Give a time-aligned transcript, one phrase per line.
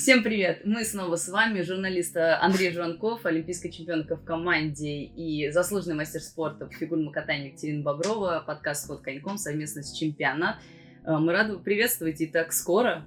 [0.00, 0.62] Всем привет!
[0.64, 6.64] Мы снова с вами, журналист Андрей Жуанков, олимпийская чемпионка в команде и заслуженный мастер спорта
[6.64, 10.56] по фигурному катанию Екатерина Боброва, подкаст «Ход коньком» совместно с чемпионат.
[11.04, 13.04] Э, мы рады приветствовать и так скоро.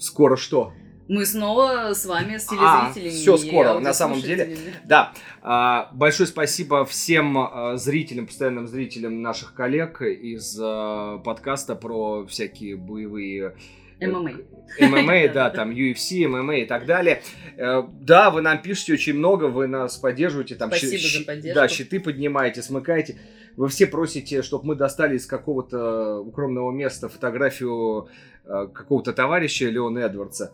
[0.00, 0.72] Скоро что?
[1.06, 3.08] Мы снова с вами, с телезрителями.
[3.08, 4.56] А, все скоро, на самом деле.
[4.86, 5.12] Да.
[5.42, 12.76] А, большое спасибо всем а, зрителям, постоянным зрителям наших коллег из а, подкаста про всякие
[12.76, 13.54] боевые
[14.00, 14.32] ММА.
[14.80, 17.22] ММА, да, там UFC, ММА и так далее.
[17.56, 20.54] Э, да, вы нам пишете очень много, вы нас поддерживаете.
[20.54, 21.54] Там Спасибо щ- за поддержку.
[21.54, 23.18] Да, щиты поднимаете, смыкаете.
[23.56, 28.08] Вы все просите, чтобы мы достали из какого-то укромного места фотографию
[28.44, 30.52] э, какого-то товарища Леона Эдвардса.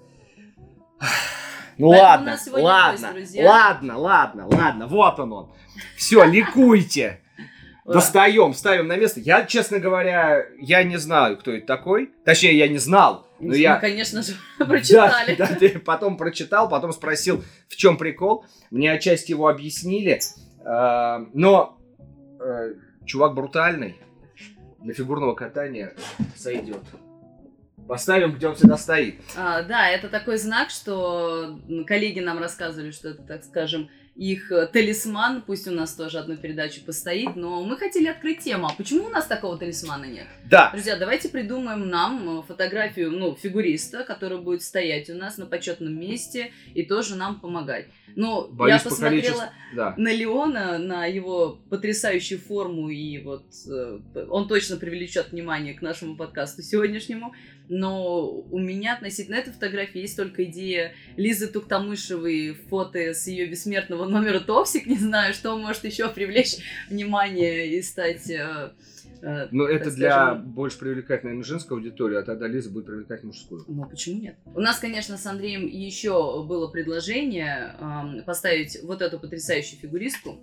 [1.78, 5.52] Ну ладно, ладно, гость, ладно, ладно, ладно, вот он он.
[5.94, 7.20] Все, ликуйте.
[7.86, 9.20] Достаем, ставим на место.
[9.20, 12.12] Я, честно говоря, я не знаю, кто это такой.
[12.24, 13.26] Точнее, я не знал.
[13.38, 13.76] Но Мы, я...
[13.76, 15.34] конечно же, прочитали.
[15.36, 18.44] Да, да, потом прочитал, потом спросил, в чем прикол.
[18.70, 20.20] Мне отчасти его объяснили.
[20.64, 21.78] А, но
[22.40, 23.96] э, чувак брутальный.
[24.80, 25.94] Для фигурного катания
[26.34, 26.82] сойдет.
[27.86, 29.20] Поставим, где он всегда стоит.
[29.36, 34.66] А, да, это такой знак, что коллеги нам рассказывали, что это, так скажем, их э,
[34.66, 38.66] талисман, пусть у нас тоже одну передачу постоит, но мы хотели открыть тему.
[38.66, 40.26] А почему у нас такого талисмана нет?
[40.48, 40.70] Да.
[40.72, 45.98] Друзья, давайте придумаем нам э, фотографию, ну, фигуриста, который будет стоять у нас на почетном
[45.98, 47.88] месте и тоже нам помогать.
[48.14, 49.94] Ну, я посмотрела да.
[49.98, 53.98] на Леона, на его потрясающую форму, и вот э,
[54.30, 57.34] он точно привлечет внимание к нашему подкасту сегодняшнему.
[57.68, 64.06] Но у меня относительно этой фотографии есть только идея Лизы Туктамышевой, фото с ее бессмертного
[64.06, 64.86] номера Товсик.
[64.86, 66.56] Не знаю, что может еще привлечь
[66.88, 68.30] внимание и стать...
[68.30, 68.72] Э,
[69.20, 69.96] э, Но это скажем...
[69.96, 73.64] для больше привлекательной женской аудитории, а тогда Лиза будет привлекать мужскую.
[73.66, 74.36] Ну, почему нет?
[74.54, 80.38] У нас, конечно, с Андреем еще было предложение э, поставить вот эту потрясающую фигуристку.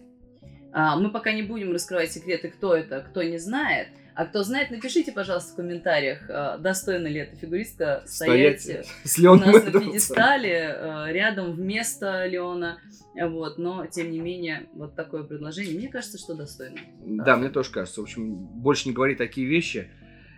[0.73, 3.87] Э, мы пока не будем раскрывать секреты, кто это, кто не знает.
[4.15, 9.19] А кто знает, напишите, пожалуйста, в комментариях, э, достойна ли эта фигуристка стоять, стоять с
[9.19, 12.79] у нас на пьедестале, э, рядом вместо Леона.
[13.15, 15.77] Вот, но, тем не менее, вот такое предложение.
[15.77, 16.79] Мне кажется, что достойно.
[17.05, 18.01] Да, да мне тоже кажется.
[18.01, 19.89] В общем, больше не говори такие вещи.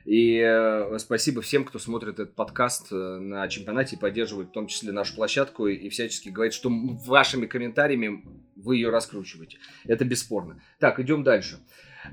[0.05, 4.67] И э, спасибо всем, кто смотрит этот подкаст э, на чемпионате и поддерживает в том
[4.67, 8.23] числе нашу площадку и, и всячески говорит, что вашими комментариями
[8.55, 9.57] вы ее раскручиваете.
[9.85, 10.61] Это бесспорно.
[10.79, 11.59] Так, идем дальше.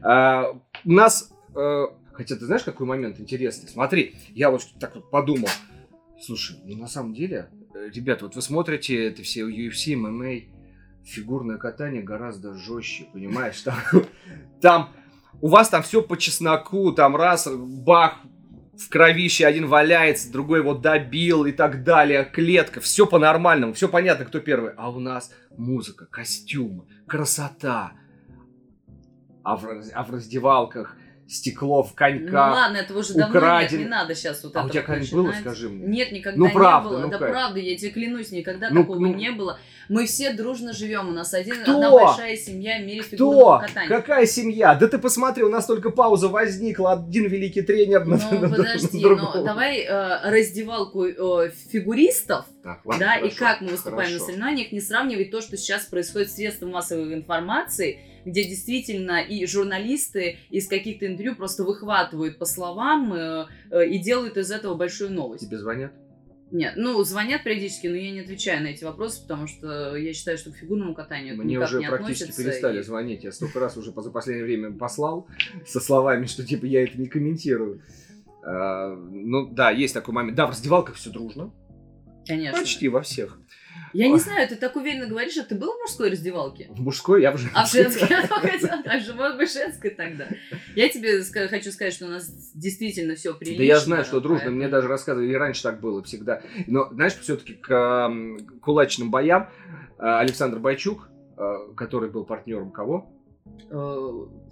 [0.01, 3.69] А, у нас Э, хотя ты знаешь, какой момент интересный?
[3.69, 5.49] Смотри, я вот так вот подумал.
[6.21, 10.45] Слушай, ну на самом деле, э, ребят, вот вы смотрите это все UFC, MMA,
[11.05, 13.61] фигурное катание гораздо жестче, понимаешь?
[13.63, 13.77] Там,
[14.61, 14.91] там
[15.41, 18.19] у вас там все по чесноку, там раз, бах,
[18.79, 24.25] в кровище один валяется, другой его добил и так далее, клетка, все по-нормальному, все понятно,
[24.25, 24.73] кто первый.
[24.77, 27.93] А у нас музыка, костюмы, красота.
[29.45, 30.97] А в, а в раздевалках
[31.33, 32.31] стекло в коньках.
[32.31, 33.79] Ну ладно, этого уже давно украден...
[33.79, 35.87] нет, не надо сейчас вот а у тебя когда-нибудь было, скажи мне?
[35.87, 37.03] Нет, никогда ну, правда, не было.
[37.05, 37.31] Ну, да как?
[37.31, 39.15] правда, я тебе клянусь, никогда ну, такого ну...
[39.15, 39.59] не было.
[39.89, 41.73] Мы все дружно живем, у нас один, Кто?
[41.73, 43.59] одна большая семья в мире Кто?
[43.59, 43.89] катания.
[43.89, 44.75] Какая семья?
[44.75, 49.17] Да ты посмотри, у нас только пауза возникла, один великий тренер Ну на, подожди, на
[49.17, 54.19] ну давай э, раздевалку э, фигуристов, так, ладно, да, хорошо, и как мы выступаем хорошо.
[54.19, 59.45] на соревнованиях, не сравнивать то, что сейчас происходит в средствах массовой информации, где действительно и
[59.47, 65.11] журналисты из каких-то интервью просто выхватывают по словам э, э, и делают из этого большую
[65.13, 65.47] новость.
[65.47, 65.93] Тебе звонят?
[66.53, 70.37] Нет, ну, звонят периодически, но я не отвечаю на эти вопросы, потому что я считаю,
[70.37, 72.83] что к фигурному катанию Мне никак уже не практически относится, перестали и...
[72.83, 73.25] звонить.
[73.25, 75.27] Я столько раз уже за последнее время послал
[75.67, 77.81] со словами, что типа я это не комментирую.
[78.45, 80.37] А, ну да, есть такой момент.
[80.37, 81.55] Да, в раздевалках все дружно.
[82.27, 82.61] Конечно.
[82.61, 83.39] Почти во всех.
[83.93, 86.69] Я не знаю, ты так уверенно говоришь, а ты был в мужской раздевалке?
[86.71, 87.23] В мужской?
[87.23, 87.61] Я в женской.
[87.61, 88.09] А в женской?
[88.87, 90.29] А же может быть женской тогда.
[90.75, 93.59] Я тебе хочу сказать, что у нас действительно все прилично.
[93.59, 94.51] Да я знаю, что дружно.
[94.51, 96.43] Мне даже рассказывали, и раньше так было всегда.
[96.67, 98.11] Но, знаешь, все-таки к
[98.61, 99.51] кулачным боям
[99.99, 103.11] э, Александр Байчук, э, который был партнером кого?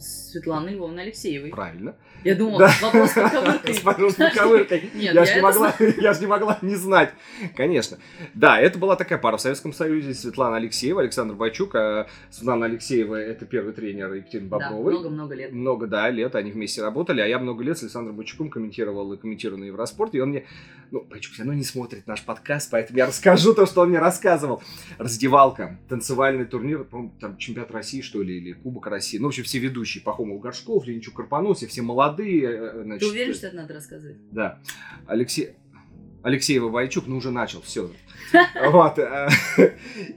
[0.01, 1.51] Светланы Львовны Алексеевой.
[1.51, 1.97] Правильно.
[2.23, 2.73] Я думала, да.
[2.83, 3.75] вопрос с поковыркой.
[3.83, 4.91] Вопрос с поковыркой.
[4.95, 7.13] я же не, могла, я ж не могла не знать.
[7.57, 7.99] Конечно.
[8.35, 10.15] Да, это была такая пара в Советском Союзе.
[10.15, 11.75] Светлана Алексеева, Александр Байчук.
[11.75, 14.93] А Светлана Алексеева– это первый тренер Екатерины Бобровой.
[14.93, 15.53] много-много лет.
[15.53, 16.35] Много, да, лет.
[16.35, 17.21] Они вместе работали.
[17.21, 20.19] А я много лет с Александром Байчуком комментировал и комментирую на Евроспорте.
[20.19, 20.47] И он мне...
[20.91, 23.99] Ну, Байчук все равно не смотрит наш подкаст, поэтому я расскажу то, что он мне
[23.99, 24.63] рассказывал.
[24.99, 26.87] Раздевалка, танцевальный турнир,
[27.21, 29.19] там чемпионат России, что ли, или Кубок России России.
[29.19, 29.90] Ну, в общем, все ведущие.
[29.99, 32.45] Пахомов Горшков, Леничук Карпаносов, все молодые.
[32.45, 34.17] Э, значит, Ты уверен, что это надо рассказывать?
[34.31, 34.61] Да.
[35.07, 35.51] Алексей...
[36.23, 37.91] Алексеева Бойчук, ну, уже начал, все.
[38.71, 38.99] Вот.
[38.99, 39.29] Э,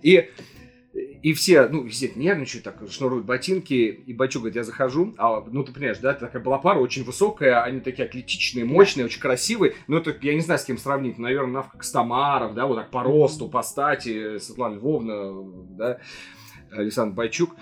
[0.01, 0.29] и
[0.93, 5.63] и все, ну, везде нервничают, так шнуруют ботинки, и Бачу говорит, я захожу, а, ну,
[5.63, 9.97] ты понимаешь, да, такая была пара очень высокая, они такие атлетичные, мощные, очень красивые, ну,
[9.97, 13.47] это, я не знаю, с кем сравнить, наверное, Навка Костомаров, да, вот так по росту,
[13.47, 15.99] по стати, Светлана Львовна, да,
[16.71, 17.55] Александр Байчук,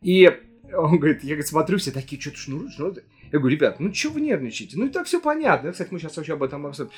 [0.00, 0.30] и
[0.72, 4.10] он говорит, я говорит, смотрю, все такие, что-то шнуруют, шнуруют, я говорю, ребят, ну, что
[4.10, 4.76] вы нервничаете?
[4.78, 6.90] Ну, и так все понятно, кстати, мы сейчас вообще об этом обсудим.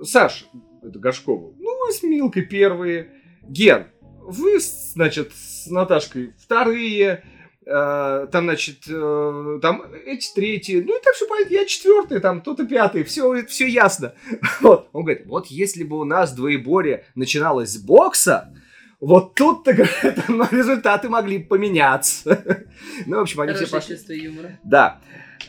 [0.00, 0.46] Саш,
[0.82, 3.10] это Горшкова, ну, вы с Милкой первые,
[3.42, 3.86] Ген,
[4.20, 7.24] вы, значит, с Наташкой вторые,
[7.66, 12.40] э, там, значит, э, там эти третьи, ну и так все понятно, я четвертый, там
[12.40, 14.14] кто-то пятый, все, все ясно.
[14.60, 14.88] Вот.
[14.92, 18.54] Он говорит, вот если бы у нас двоеборье начиналось с бокса,
[19.02, 19.72] вот тут-то,
[20.28, 22.64] ну, результаты могли поменяться.
[23.06, 23.98] ну, в общем, они все пошли.
[24.22, 24.60] юмора.
[24.62, 25.00] Да.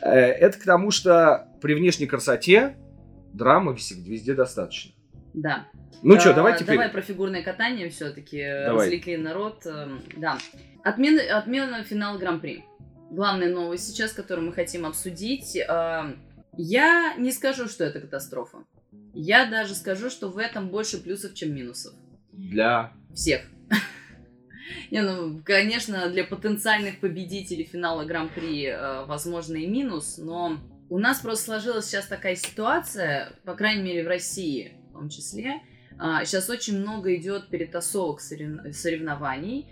[0.02, 2.76] Э, это к тому, что при внешней красоте
[3.32, 4.94] драмы везде достаточно.
[5.36, 5.68] Да.
[6.02, 6.78] Ну что, давай теперь.
[6.78, 8.44] Давай про фигурное катание все-таки.
[8.44, 9.68] Развлекли народ.
[10.18, 10.40] Да.
[10.84, 12.66] Отмена, отмена финала Гран-при.
[13.12, 15.56] Главная новость сейчас, которую мы хотим обсудить.
[16.58, 18.64] Я не скажу, что это катастрофа.
[19.14, 21.94] Я даже скажу, что в этом больше плюсов, чем минусов.
[22.32, 23.42] Для всех.
[24.92, 31.20] Не, ну, конечно, для потенциальных победителей финала Гран-при э, возможно и минус, но у нас
[31.20, 35.62] просто сложилась сейчас такая ситуация, по крайней мере в России в том числе,
[35.98, 39.68] Сейчас а, очень много идет перетасовок соревнований,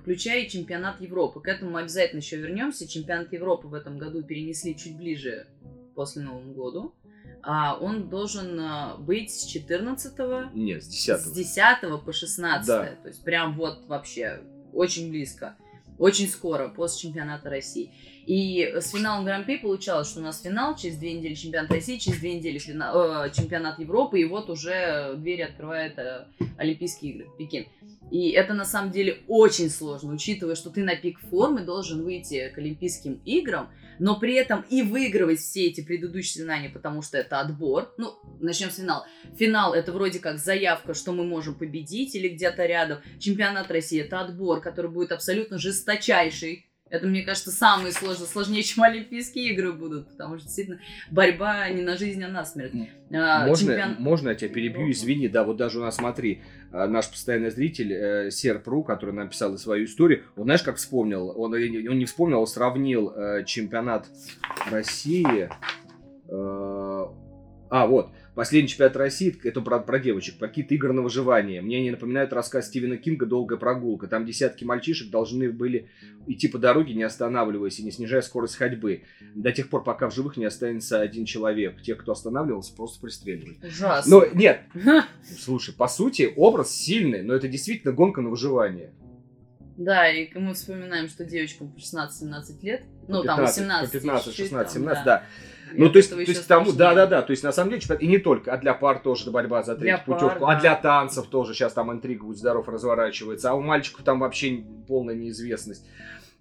[0.00, 1.40] включая чемпионат Европы.
[1.40, 2.88] К этому мы обязательно еще вернемся.
[2.88, 5.46] Чемпионат Европы в этом году перенесли чуть ближе
[5.94, 6.90] после Нового года.
[7.48, 10.18] А он должен а, быть с 14
[10.52, 12.86] Нет, с 10 С 10 по 16 да.
[12.86, 14.40] То есть прям вот вообще
[14.72, 15.56] очень близко.
[15.96, 17.92] Очень скоро, после чемпионата России.
[18.26, 22.18] И с финалом Гран-при получалось, что у нас финал, через две недели чемпионат России, через
[22.18, 26.26] две недели финал, э, чемпионат Европы, и вот уже двери открывает э,
[26.58, 27.66] Олимпийские игры, Пекин.
[28.10, 32.52] И это на самом деле очень сложно, учитывая, что ты на пик формы должен выйти
[32.54, 37.40] к Олимпийским играм, но при этом и выигрывать все эти предыдущие соревнования, потому что это
[37.40, 37.92] отбор.
[37.96, 39.06] Ну, начнем с финала.
[39.36, 42.98] Финал это вроде как заявка, что мы можем победить или где-то рядом.
[43.18, 48.84] Чемпионат России это отбор, который будет абсолютно жесточайший это, мне кажется, самые сложные, сложнее, чем
[48.84, 50.78] Олимпийские игры будут, потому что действительно
[51.10, 52.72] борьба не на жизнь, а на смерть.
[53.12, 53.96] А, можно, чемпион...
[53.98, 56.42] можно я тебя перебью, извини, да, вот даже у нас, смотри,
[56.72, 61.52] а, наш постоянный зритель э, Серпру, который написал свою историю, он знаешь, как вспомнил, он,
[61.52, 64.06] он не вспомнил, он сравнил э, чемпионат
[64.70, 65.48] России,
[66.28, 67.06] э,
[67.68, 71.62] а, вот, Последний чемпионат России, это про, про девочек, про какие-то игры на выживание.
[71.62, 74.08] Мне они напоминают рассказ Стивена Кинга «Долгая прогулка».
[74.08, 75.88] Там десятки мальчишек должны были
[76.26, 79.04] идти по дороге, не останавливаясь и не снижая скорость ходьбы.
[79.34, 81.80] До тех пор, пока в живых не останется один человек.
[81.80, 83.56] Тех, кто останавливался, просто пристреливали.
[83.66, 84.18] Ужасно.
[84.18, 84.60] Но нет,
[85.38, 88.92] слушай, по сути, образ сильный, но это действительно гонка на выживание.
[89.76, 93.86] Да, и мы вспоминаем, что девочкам по 16-17 лет, ну 15, там 18.
[93.86, 95.04] По 15, 16, 17, да.
[95.04, 95.22] да
[95.72, 98.06] ну, то есть, то есть тому, да, да, да, то есть на самом деле и
[98.06, 101.54] не только, а для пар тоже борьба за третью путевку, пар, а для танцев тоже
[101.54, 105.84] сейчас там интрига будет здоров разворачивается, а у мальчиков там вообще полная неизвестность.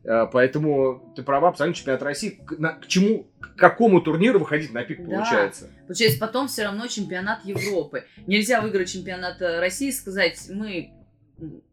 [0.04, 2.30] Э, поэтому ты права, абсолютно чемпионат России.
[2.46, 5.16] К, к чему, к какому турниру выходить на пик да.
[5.16, 5.70] получается?
[5.88, 8.06] Получается, потом все равно чемпионат Европы.
[8.28, 10.92] Нельзя выиграть чемпионат э, России и сказать, мы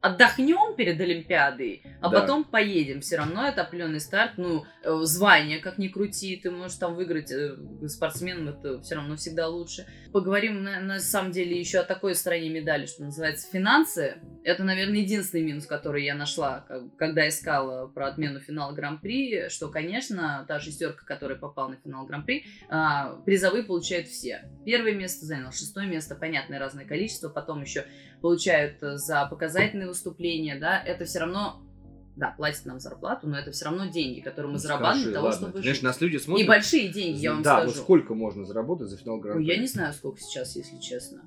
[0.00, 2.21] отдохнем перед Олимпиадой, а да.
[2.21, 3.00] потом поедем.
[3.00, 4.33] Все равно это определенный старт.
[4.37, 9.16] Ну, э, звание, как ни крути, ты можешь там выиграть э, спортсменом, это все равно
[9.16, 9.87] всегда лучше.
[10.12, 14.16] Поговорим на, на самом деле еще о такой стороне медали, что называется финансы.
[14.45, 16.66] Это, наверное, единственный минус, который я нашла,
[16.99, 22.45] когда искала про отмену финала Гран-при, что, конечно, та шестерка, которая попала на финал Гран-при,
[22.69, 24.50] а, призовые получают все.
[24.66, 27.85] Первое место занял, шестое место, понятное разное количество, потом еще
[28.21, 31.62] получают за показательные выступления, да, это все равно
[32.16, 35.26] да, платят нам зарплату, но это все равно деньги, которые мы ну, зарабатываем для того,
[35.26, 35.49] ладно.
[35.49, 35.82] чтобы жить.
[35.82, 36.47] нас люди смотрят...
[36.47, 37.68] Небольшие деньги, я вам да, скажу.
[37.68, 40.78] Да, вот сколько можно заработать за финал гран Ну, я не знаю, сколько сейчас, если
[40.78, 41.23] честно.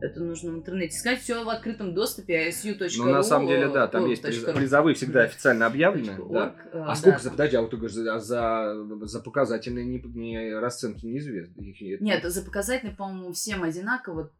[0.00, 1.20] Это нужно в интернете искать.
[1.20, 2.88] Все в открытом доступе, isu.ru.
[2.96, 6.18] Ну, на самом деле, да, там есть приз, призовые всегда официально объявлены.
[6.28, 6.56] Да.
[6.72, 7.22] А, а сколько, да.
[7.22, 12.04] за, подожди, а вот ты говоришь, за, за, за показательные не, не, расценки неизвестны?
[12.04, 14.32] Нет, за показательные, по-моему, всем одинаково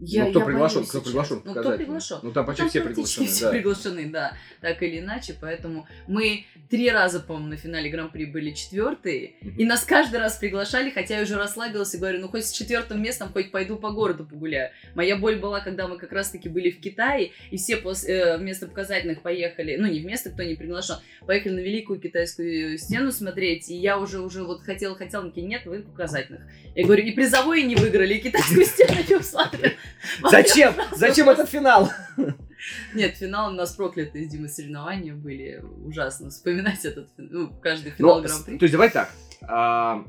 [0.00, 2.18] Я, ну, кто я приглашен, кто приглашен, Ну, кто приглашен?
[2.22, 3.50] Ну, там почти там все приглашены, все да.
[3.50, 9.34] приглашены, да, так или иначе, поэтому мы три раза, по-моему, на финале Гран-при были четвертые,
[9.56, 13.02] и нас каждый раз приглашали, хотя я уже расслабилась и говорю, ну, хоть с четвертым
[13.02, 14.70] местом, хоть пойду по городу погуляю.
[14.94, 18.68] Моя боль была, когда мы как раз-таки были в Китае, и все после, э, вместо
[18.68, 23.74] показательных поехали, ну, не вместо, кто не приглашен, поехали на Великую Китайскую стену смотреть, и
[23.74, 26.42] я уже, уже вот хотела, хотела, такие, нет, вы показательных.
[26.76, 29.67] Я говорю, и призовые не выиграли, и Китайскую стену не усмотрели.
[30.30, 30.74] Зачем?
[30.94, 31.90] Зачем этот финал?
[32.94, 35.62] Нет, финал у нас проклятые с Димой соревнования были.
[35.84, 38.58] Ужасно вспоминать этот ну, каждый финал Гран-при.
[38.58, 39.10] То есть давай так.
[39.42, 40.04] а,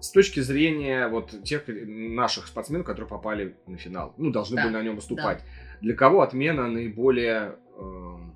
[0.00, 4.72] с точки зрения вот тех наших спортсменов, которые попали на финал, ну, должны Да, были
[4.74, 5.42] на нем выступать,
[5.80, 8.34] для кого отмена наиболее эм,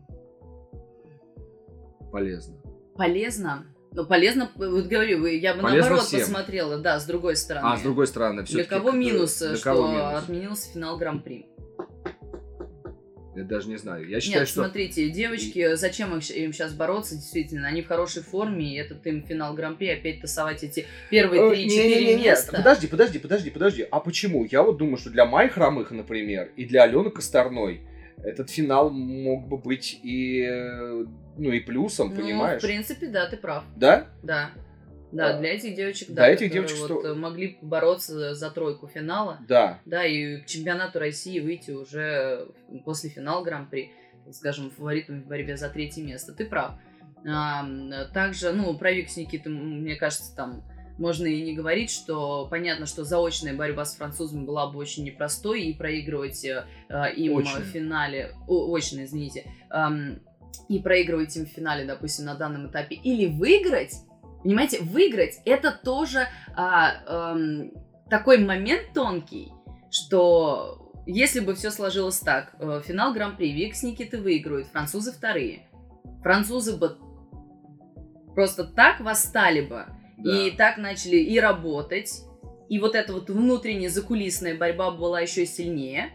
[2.11, 2.57] полезна?
[2.97, 3.67] Полезно.
[3.93, 6.21] Ну, полезно, вот говорю, я бы Полезно наоборот всем.
[6.21, 7.67] посмотрела, да, с другой стороны.
[7.67, 8.69] А, с другой стороны, Для все-таки...
[8.69, 10.15] кого минус, для что кого минус?
[10.23, 11.47] отменился финал Гран-при?
[13.35, 14.09] Я даже не знаю.
[14.09, 14.63] Я считаю, Нет, что...
[14.65, 19.25] смотрите, девочки, зачем их- им сейчас бороться, действительно, они в хорошей форме, и этот им
[19.25, 22.57] финал Гран-при опять тасовать эти первые Э, 3-4 не-не-не-не, места.
[22.57, 23.87] Подожди, подожди, подожди, подожди.
[23.91, 24.45] А почему?
[24.45, 27.83] Я вот думаю, что для Майи Хромых, например, и для Алены Косторной
[28.25, 31.05] этот финал мог бы быть и, э,
[31.39, 32.61] ну, и плюсом, Ну, понимаешь?
[32.63, 33.65] в принципе, да, ты прав.
[33.77, 34.07] Да?
[34.23, 34.51] Да.
[35.11, 38.35] Да, А, для этих девочек, для да, этих которые девочек вот сто- э, могли бороться
[38.35, 39.39] за тройку финала.
[39.49, 39.79] Да.
[39.87, 42.47] Да, и к чемпионату России выйти уже
[42.85, 43.91] после финала Гран-при,
[44.33, 46.35] скажем, фаворитом в борьбе за третье место.
[46.35, 46.73] Ты прав.
[47.27, 47.65] А,
[48.13, 50.63] также, ну, про Викс Никиты, м, мне кажется, там
[50.99, 55.63] можно и не говорить, что понятно, что заочная борьба с французами была бы очень непростой,
[55.63, 57.63] и проигрывать э, э, им Очная.
[57.63, 60.19] в финале, о, очно, извините, ам,
[60.69, 63.95] и проигрывать им в финале, допустим, на данном этапе, или выиграть,
[64.43, 67.71] понимаете, выиграть, это тоже а, ам,
[68.09, 69.53] такой момент тонкий,
[69.91, 75.67] что если бы все сложилось так, э, финал Гран-при, Викс Никиты выигрывают, французы вторые,
[76.23, 76.99] французы бы
[78.35, 79.87] просто так восстали бы,
[80.19, 80.47] да.
[80.47, 82.23] и так начали и работать,
[82.69, 86.11] и вот эта вот внутренняя закулисная борьба была еще сильнее,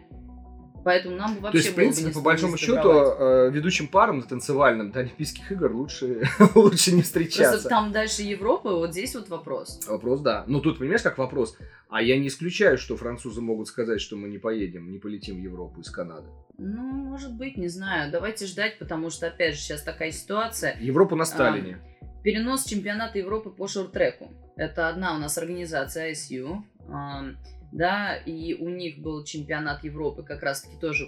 [0.83, 4.23] поэтому нам бы вообще То есть, в принципе, по большому счету, э, ведущим парам на
[4.23, 6.23] танцевальном до Олимпийских игр лучше,
[6.55, 7.69] лучше не Просто встречаться.
[7.69, 9.79] там дальше Европа, вот здесь вот вопрос.
[9.87, 10.43] Вопрос, да.
[10.47, 11.57] Ну, тут, понимаешь, как вопрос.
[11.89, 15.39] А я не исключаю, что французы могут сказать, что мы не поедем, не полетим в
[15.39, 16.27] Европу из Канады.
[16.57, 18.11] Ну, может быть, не знаю.
[18.11, 20.77] Давайте ждать, потому что, опять же, сейчас такая ситуация.
[20.79, 21.79] Европу на Сталине.
[22.23, 24.31] Перенос чемпионата Европы по шорт-треку.
[24.55, 26.63] Это одна у нас организация ISU.
[26.89, 27.37] ам,
[27.73, 31.07] да, и у них был чемпионат Европы как раз-таки тоже.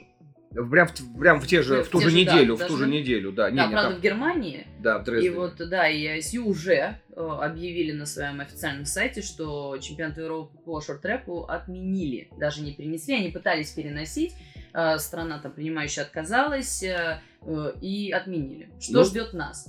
[0.71, 2.77] Прям, в- прям в те же, в в ту же же, да, неделю, в ту
[2.77, 3.49] же неделю, да.
[3.51, 4.65] Не, да, не, правда, там- в Германии.
[4.79, 5.35] да, в И Дрездене.
[5.35, 10.79] вот, да, и ISU уже э, объявили на своем официальном сайте, что чемпионат Европы по
[10.79, 12.29] шорт-треку отменили.
[12.39, 14.33] Даже не перенесли, они пытались переносить.
[14.73, 18.69] э, страна там принимающая отказалась э, э, и отменили.
[18.79, 19.67] Что Ну, ждет нас?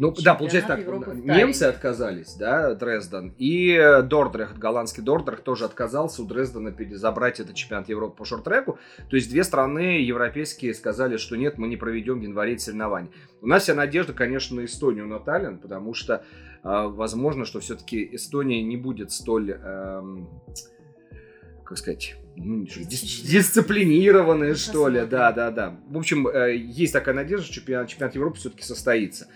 [0.00, 5.66] Ну, да, получается так, Европы немцы отказались, да, Дрезден, и э, Дордрехт, голландский Дордрехт тоже
[5.66, 8.78] отказался у Дрездена забрать этот чемпионат Европы по шорт-треку.
[9.10, 13.10] То есть две страны европейские сказали, что нет, мы не проведем в январе эти соревнования.
[13.42, 16.20] У нас вся надежда, конечно, на Эстонию, на Таллин, потому что э,
[16.62, 20.30] возможно, что все-таки Эстония не будет столь, эм,
[21.62, 25.78] как сказать, ну, что, дис- дисциплинированные, что ли, да, да, да.
[25.90, 29.26] В общем, э, есть такая надежда, что чемпионат, чемпионат Европы все-таки состоится.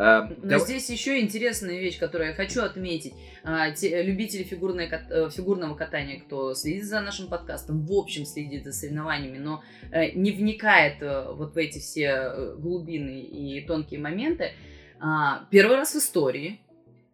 [0.00, 3.12] Э, Но дав- здесь еще интересная вещь, которую я хочу отметить.
[3.44, 8.64] А, те- любители фигурной э, фигурного катания, кто следит за нашим подкастом, в общем следит
[8.64, 14.00] за соревнованиями, но э, не вникает э, вот в эти все э, глубины и тонкие
[14.00, 14.52] моменты,
[15.00, 16.60] а, первый раз в истории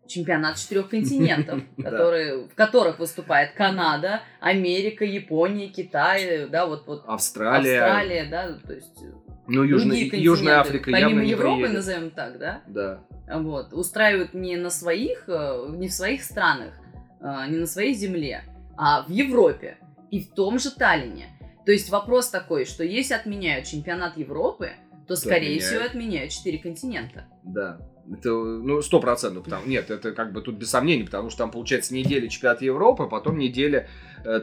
[0.07, 1.91] чемпионат четырех континентов, Да.
[1.91, 8.73] которые, в которых выступает Канада, Америка, Япония, Китай, да, вот, вот Австралия, Австралия, да, то
[8.73, 9.13] есть э,
[9.47, 11.75] ну, другие Южная Африка помимо явно не Европы, приедет.
[11.75, 13.01] назовем так, да, Да.
[13.39, 16.75] вот, устраивают не на своих, э, не в своих странах,
[17.21, 18.43] э, не на своей земле,
[18.77, 19.79] а в Европе
[20.11, 21.27] и в том же Таллине.
[21.65, 24.71] То есть вопрос такой, что если отменяют чемпионат Европы,
[25.09, 25.63] то, скорее отменяют.
[25.65, 27.25] всего, отменяют четыре континента.
[27.45, 27.79] Да.
[28.13, 29.45] Это, ну, сто процентов.
[29.45, 29.67] Потому...
[29.67, 33.07] Нет, это как бы тут без сомнений, потому что там получается неделя чемпионата Европы, а
[33.07, 33.89] потом неделя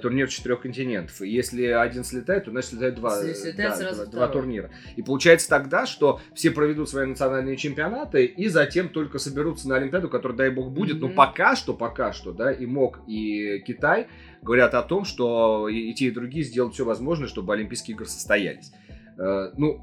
[0.02, 1.22] турнир четырех континентов.
[1.22, 4.72] И если один слетает, то значит слетает два, Если слетает, да, сразу два, два турнира.
[4.96, 10.10] И получается тогда, что все проведут свои национальные чемпионаты и затем только соберутся на Олимпиаду,
[10.10, 11.00] которая, дай бог, будет.
[11.00, 11.16] Но Мгм.
[11.16, 14.08] пока что, пока что, да, и МОК, и Китай
[14.42, 18.06] говорят о том, что и, и те, и другие сделают все возможное, чтобы Олимпийские игры
[18.06, 18.72] состоялись.
[19.18, 19.82] Э, ну,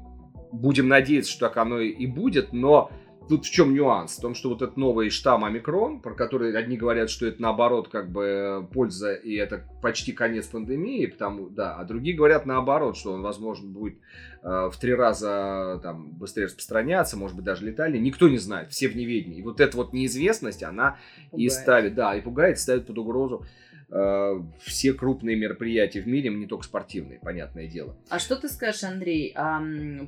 [0.51, 2.91] будем надеяться, что так оно и будет, но
[3.27, 4.17] тут в чем нюанс?
[4.17, 7.89] В том, что вот этот новый штамм омикрон, про который одни говорят, что это наоборот
[7.89, 13.13] как бы польза и это почти конец пандемии, потому, да, а другие говорят наоборот, что
[13.13, 13.97] он, возможно, будет
[14.43, 18.01] э, в три раза там быстрее распространяться, может быть, даже летальнее.
[18.01, 19.39] Никто не знает, все в неведении.
[19.39, 20.97] И вот эта вот неизвестность, она
[21.31, 21.45] пугает.
[21.45, 26.47] и ставит, да, и пугает, ставит под угрозу Э, все крупные мероприятия в мире, не
[26.47, 27.97] только спортивные, понятное дело.
[28.09, 29.61] А что ты скажешь, Андрей, а,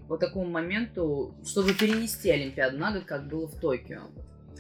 [0.07, 4.03] по такому моменту, чтобы перенести Олимпиаду на год, как было в Токио?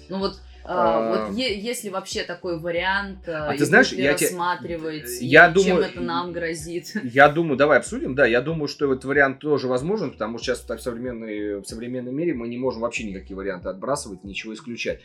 [0.09, 5.05] Ну вот а, а, вот е- если вообще такой вариант, а ты знаешь, я рассматривать,
[5.19, 5.25] те...
[5.25, 6.91] я чем думаю, это нам грозит?
[7.03, 10.65] Я думаю, давай обсудим, да, я думаю, что этот вариант тоже возможен, потому что сейчас
[10.67, 15.01] в, современной, в современном мире мы не можем вообще никакие варианты отбрасывать, ничего исключать.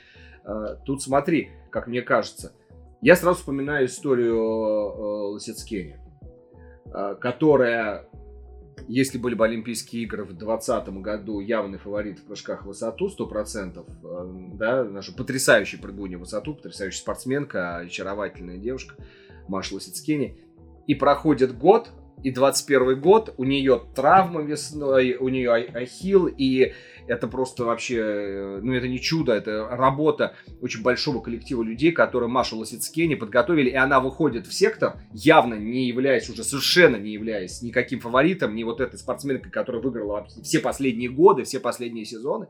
[0.87, 2.53] Тут смотри, как мне кажется,
[3.01, 5.99] я сразу вспоминаю историю э, Лосицкени,
[6.87, 8.09] э, которая,
[8.89, 13.87] если были бы Олимпийские игры в 2020 году, явный фаворит в прыжках в высоту, 100%,
[13.87, 18.97] э, да, наша потрясающая прыгунья в высоту, потрясающая спортсменка, очаровательная девушка
[19.47, 20.39] Маша Лосицкени,
[20.87, 21.91] и проходит год,
[22.25, 26.73] и 21 год, у нее травма весной, у нее ахилл, и
[27.09, 32.29] это просто вообще, э, ну это не чудо, это работа очень большого коллектива людей, которые
[32.29, 37.63] Машу Лосицкени подготовили, и она выходит в сектор, явно не являясь, уже совершенно не являясь
[37.63, 42.49] никаким фаворитом, ни вот этой спортсменкой, которая выиграла все последние годы, все последние сезоны.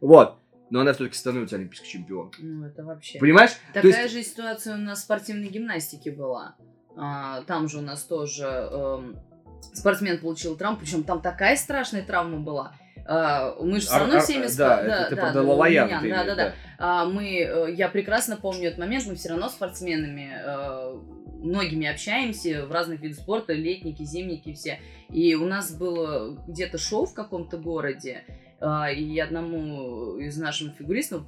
[0.00, 0.36] Вот
[0.70, 2.44] но она все-таки становится олимпийской чемпионкой.
[2.44, 3.18] Ну, это вообще.
[3.20, 3.52] Понимаешь?
[3.72, 4.14] Такая есть...
[4.14, 6.56] же ситуация у нас в спортивной гимнастике была.
[6.96, 9.16] А, там же у нас тоже эм,
[9.72, 12.74] спортсмен получил травму, причем там такая страшная травма была.
[13.06, 14.46] Uh, мы же все равно всеми...
[14.56, 17.04] Да, да, это да, да, да, да, да, да.
[17.04, 22.72] Мы, э, я прекрасно помню этот момент, мы все равно спортсменами uh, многими общаемся в
[22.72, 24.80] разных видах спорта, летники, зимники все.
[25.10, 28.24] И у нас было где-то шоу в каком-то городе,
[28.96, 31.24] и одному из наших фигуристов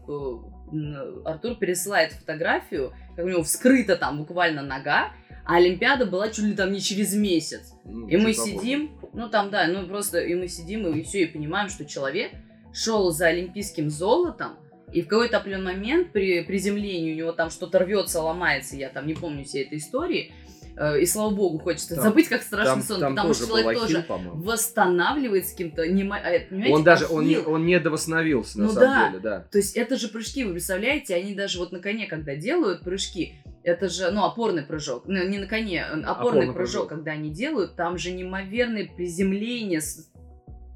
[1.27, 5.11] Артур пересылает фотографию, как у него вскрыта там буквально нога,
[5.47, 7.73] а Олимпиада была чуть ли там не через месяц.
[7.85, 11.27] Ну, и мы сидим, ну там, да, ну просто, и мы сидим и все, и
[11.27, 12.33] понимаем, что человек
[12.73, 14.57] шел за олимпийским золотом,
[14.93, 19.07] и в какой-то определенный момент при приземлении у него там что-то рвется, ломается, я там
[19.07, 20.33] не помню всей этой истории,
[20.77, 23.79] э, и слава богу, хочется там, забыть, как страшный там, сон, там потому что человек
[23.79, 28.73] тоже хил, восстанавливается каким-то не а Он даже он не, он не довосстановился, на ну,
[28.73, 29.09] самом да.
[29.09, 29.47] деле, да.
[29.51, 33.35] То есть это же прыжки, вы представляете, они даже вот на коне, когда делают прыжки,
[33.67, 35.03] это же, ну, опорный прыжок.
[35.07, 39.81] Ну, не на коне, опорный, опорный прыжок, прыжок, когда они делают, там же неимоверное приземление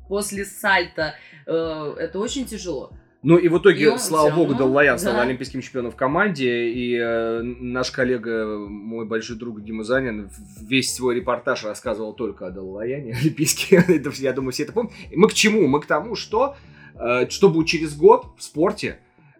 [0.08, 1.14] после сальта.
[1.46, 2.92] Э, это очень тяжело.
[3.22, 5.22] Ну и в итоге, и слава богу, Даллаян стал да.
[5.22, 10.28] олимпийским чемпионом в команде, и э, наш коллега, мой большой друг Дима Занин,
[10.60, 13.76] весь свой репортаж рассказывал только о Даллаяне, олимпийский,
[14.20, 14.92] я думаю, все это помнят.
[15.10, 15.68] И мы к чему?
[15.68, 16.56] Мы к тому, что,
[16.94, 18.98] э, что будет через год в спорте,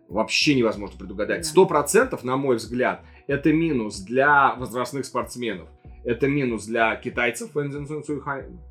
[0.09, 1.47] вообще невозможно предугадать.
[1.47, 5.69] Сто процентов, на мой взгляд, это минус для возрастных спортсменов.
[6.03, 7.51] Это минус для китайцев,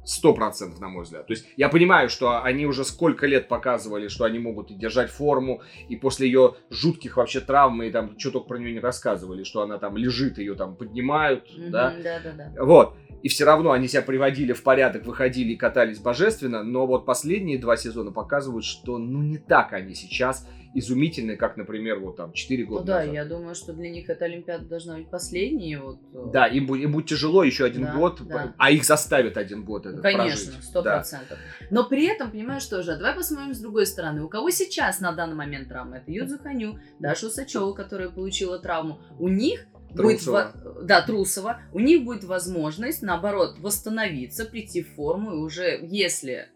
[0.03, 1.27] сто процентов, на мой взгляд.
[1.27, 5.11] То есть я понимаю, что они уже сколько лет показывали, что они могут и держать
[5.11, 9.43] форму, и после ее жутких вообще травм, и там что только про нее не рассказывали,
[9.43, 11.93] что она там лежит, ее там поднимают, mm-hmm, да?
[12.03, 12.65] Да, да, да.
[12.65, 12.95] Вот.
[13.21, 17.59] И все равно они себя приводили в порядок, выходили и катались божественно, но вот последние
[17.59, 22.63] два сезона показывают, что ну не так они сейчас изумительные, как, например, вот там 4
[22.65, 23.13] года ну, да, назад.
[23.13, 25.75] я думаю, что для них эта Олимпиада должна быть последней.
[25.77, 25.99] Вот.
[26.13, 26.31] Э.
[26.31, 28.53] Да, им, им будет тяжело еще один да, год, да.
[28.57, 31.37] а их заставят один год это Конечно, сто процентов.
[31.59, 31.67] Да.
[31.71, 34.23] Но при этом, понимаешь, тоже, давай посмотрим с другой стороны.
[34.23, 35.97] У кого сейчас на данный момент травма?
[35.97, 38.99] Это Юдзу Ханю, Даша Усачева, которая получила травму.
[39.17, 40.51] У них Трусова.
[40.53, 41.61] Будет, да, Трусова.
[41.73, 46.49] У них будет возможность, наоборот, восстановиться, прийти в форму, и уже если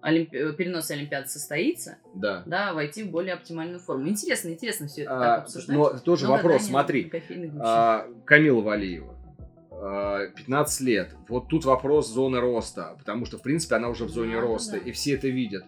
[0.00, 0.36] Олимпи...
[0.36, 2.42] Э, перенос Олимпиады состоится, да.
[2.46, 4.08] да, войти в более оптимальную форму.
[4.08, 5.76] Интересно, интересно все это а, так обсуждать.
[5.76, 7.10] Но тоже но вопрос, смотри,
[7.60, 9.14] а, Камила Валиева,
[10.36, 14.10] 15 а, лет, вот тут вопрос зоны роста, потому что, в принципе, она уже в
[14.10, 14.78] зоне да, роста, да.
[14.78, 15.64] и все это видят.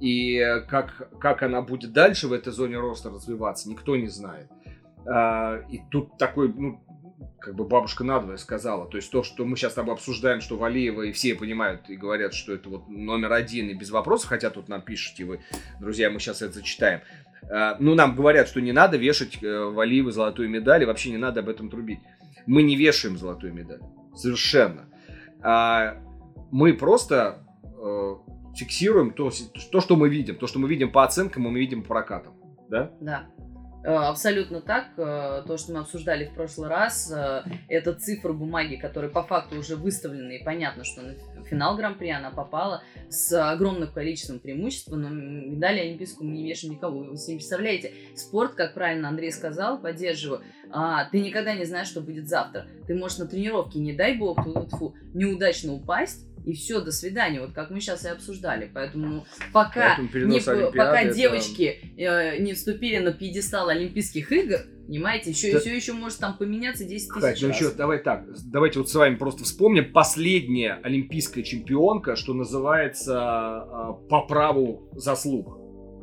[0.00, 4.48] И как, как она будет дальше в этой зоне роста развиваться, никто не знает.
[5.06, 6.80] А, и тут такой, ну,
[7.40, 8.86] как бы бабушка надвое сказала.
[8.86, 11.96] То есть то, что мы сейчас с тобой обсуждаем, что Валиева и все понимают и
[11.96, 15.40] говорят, что это вот номер один и без вопросов, хотя тут нам пишете вы,
[15.80, 17.00] друзья, мы сейчас это зачитаем.
[17.50, 21.18] А, ну, нам говорят, что не надо вешать э, Валиевой золотую медаль, и вообще не
[21.18, 22.00] надо об этом трубить.
[22.46, 23.80] Мы не вешаем золотую медаль.
[24.14, 24.88] Совершенно.
[25.42, 25.96] А,
[26.50, 28.14] мы просто э,
[28.56, 29.30] фиксируем то,
[29.70, 30.36] то, что мы видим.
[30.36, 32.34] То, что мы видим по оценкам, мы видим по прокатам.
[32.68, 32.90] Да?
[33.00, 33.26] Да.
[33.86, 34.88] Э, абсолютно так.
[34.96, 39.60] Э, то, что мы обсуждали в прошлый раз, э, это цифры бумаги, которые по факту
[39.60, 45.08] уже выставлены, и понятно, что на финал Гран-при она попала с огромным количеством преимуществ, но
[45.08, 46.98] медали олимпийскую мы не вешаем никого.
[46.98, 52.00] Вы себе представляете, спорт, как правильно Андрей сказал, поддерживаю, а, ты никогда не знаешь, что
[52.00, 52.66] будет завтра.
[52.88, 57.40] Ты можешь на тренировке, не дай бог, фу, неудачно упасть, и все, до свидания.
[57.40, 58.70] Вот как мы сейчас и обсуждали.
[58.72, 61.14] Поэтому пока, не, пока это...
[61.14, 65.58] девочки э, не вступили на пьедестал Олимпийских игр, понимаете, еще, да.
[65.58, 67.60] все еще может там поменяться 10 тысяч ну раз.
[67.60, 74.08] еще давай так, давайте вот с вами просто вспомним последняя олимпийская чемпионка, что называется э,
[74.08, 75.58] по праву заслуг.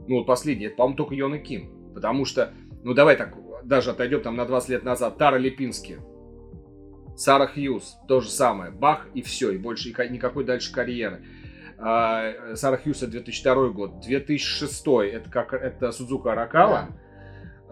[0.09, 1.93] Ну вот последняя, это, по-моему, только Йона Ким.
[1.95, 2.53] Потому что,
[2.83, 5.99] ну давай так, даже отойдем там на 20 лет назад, Тара Липински
[7.15, 8.71] Сара Хьюз, то же самое.
[8.71, 11.23] Бах и все, и больше никакой дальше карьеры.
[11.77, 13.99] А, Сара Хьюз это 2002 год.
[14.01, 16.89] 2006 это как это Судзука Аракава.
[16.89, 16.97] Да.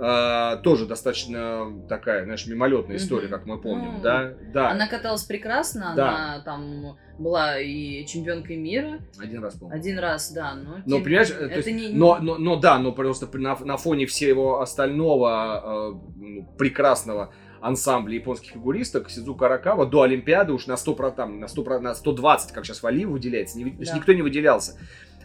[0.03, 4.71] А, тоже достаточно такая, знаешь, мимолетная история, как мы помним, ну, да, да.
[4.71, 6.09] Она каталась прекрасно, да.
[6.09, 8.99] она там была и чемпионкой мира.
[9.19, 10.77] Один раз, по Один раз, да, но.
[10.85, 14.07] Но тем, понимаешь, это есть, не, но, но, но да, но просто на, на фоне
[14.07, 21.39] всего остального э, прекрасного ансамбля японских фигуристок Сидзука Аракава до Олимпиады уж на 100%, там,
[21.39, 23.95] на 100%, на 120, как сейчас Валиев выделяется, не, да.
[23.95, 24.73] никто не выделялся.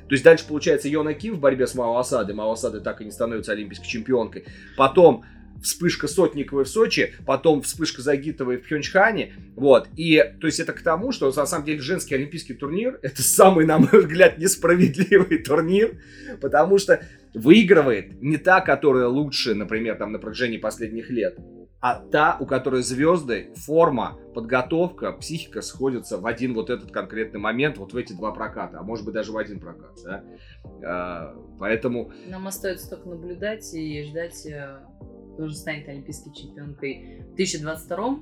[0.08, 2.34] То есть дальше получается Йона Ким в борьбе с Мао Асадой.
[2.34, 4.44] Мао Асада так и не становится олимпийской чемпионкой.
[4.76, 5.24] Потом
[5.62, 10.82] вспышка Сотниковой в Сочи, потом вспышка Загитовой в Пхенчхане, вот, и, то есть это к
[10.82, 15.98] тому, что на самом деле женский олимпийский турнир, это самый, на мой взгляд, несправедливый турнир,
[16.40, 17.02] потому что
[17.34, 21.38] выигрывает не та, которая лучше, например, там на протяжении последних лет,
[21.80, 27.78] а та, у которой звезды, форма, подготовка, психика сходятся в один вот этот конкретный момент,
[27.78, 30.24] вот в эти два проката, а может быть даже в один прокат, да?
[30.84, 32.12] А, поэтому...
[32.26, 34.78] Нам остается только наблюдать и ждать, э,
[35.34, 38.18] кто же станет олимпийской чемпионкой в 2022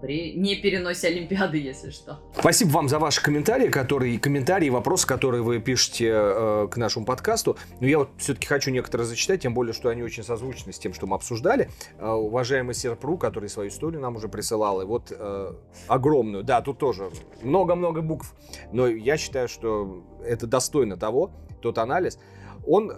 [0.00, 0.56] при не
[1.04, 2.18] Олимпиады, если что.
[2.38, 7.56] Спасибо вам за ваши комментарии, которые комментарии, вопросы, которые вы пишете э, к нашему подкасту.
[7.80, 10.92] Но я вот все-таки хочу некоторые зачитать, тем более, что они очень созвучны с тем,
[10.92, 11.70] что мы обсуждали.
[11.98, 15.52] Э, уважаемый Серпру, который свою историю нам уже присылал, и вот э,
[15.88, 17.10] огромную, да, тут тоже
[17.42, 18.34] много-много букв,
[18.72, 21.32] но я считаю, что это достойно того,
[21.62, 22.18] тот анализ.
[22.66, 22.94] Он э,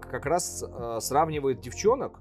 [0.00, 2.20] как раз э, сравнивает девчонок,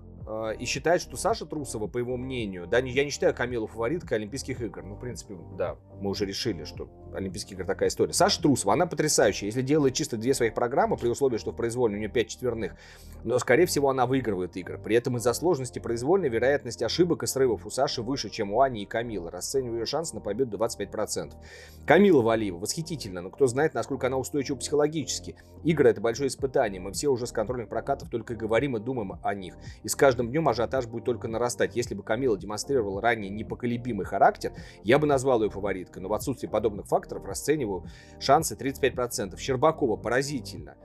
[0.60, 4.62] и считает, что Саша Трусова, по его мнению, да, я не считаю Камилу фавориткой Олимпийских
[4.62, 4.84] игр.
[4.84, 8.14] Ну, в принципе, да, мы уже решили, что Олимпийские игры такая история.
[8.14, 9.48] Саша Трусова, она потрясающая.
[9.48, 12.76] Если делает чисто две своих программы, при условии, что в произвольной у нее пять четверных,
[13.24, 14.78] но, скорее всего, она выигрывает игры.
[14.78, 18.84] При этом из-за сложности произвольной вероятность ошибок и срывов у Саши выше, чем у Ани
[18.84, 19.30] и Камилы.
[19.32, 21.34] Расцениваю ее шанс на победу 25%.
[21.86, 25.36] Камила Валиева восхитительно, но кто знает, насколько она устойчива психологически.
[25.64, 26.80] Игры— это большое испытание.
[26.80, 29.56] Мы все уже с контрольных прокатов только и говорим и думаем о них.
[29.84, 31.76] И с каждым днем ажиотаж будет только нарастать.
[31.76, 34.54] Если бы Камила демонстрировала ранее непоколебимый характер,
[34.84, 36.02] я бы назвал ее фавориткой.
[36.02, 37.86] Но в отсутствии подобных факторов расцениваю
[38.20, 39.38] шансы 35%.
[39.38, 40.76] Щербакова поразительно.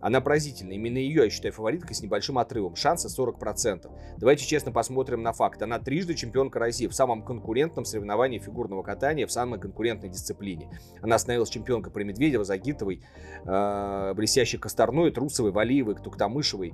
[0.00, 0.72] Она поразительна.
[0.72, 2.74] Именно ее я считаю фавориткой с небольшим отрывом.
[2.74, 3.90] Шансы 40%.
[4.16, 5.62] Давайте честно посмотрим на факт.
[5.62, 10.70] Она трижды чемпионка России в самом конкурентном соревновании фигурного катания в самой конкурентной дисциплине.
[11.02, 13.02] Она становилась чемпионкой при Медведева, Загитовой,
[13.44, 16.72] э, блестящей Косторной, Трусовой, Валиевой, Туктамышевой.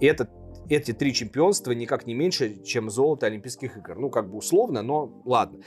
[0.00, 0.28] И это
[0.70, 3.98] эти три чемпионства никак не меньше, чем золото Олимпийских игр.
[3.98, 5.60] Ну, как бы условно, но ладно.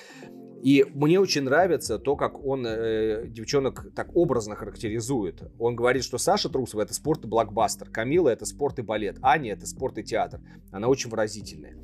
[0.63, 5.43] И мне очень нравится то, как он э, девчонок так образно характеризует.
[5.59, 9.51] Он говорит, что Саша Трусова это спорт и блокбастер, Камила это спорт и балет, Аня
[9.51, 10.39] это спорт и театр.
[10.71, 11.75] Она очень выразительная.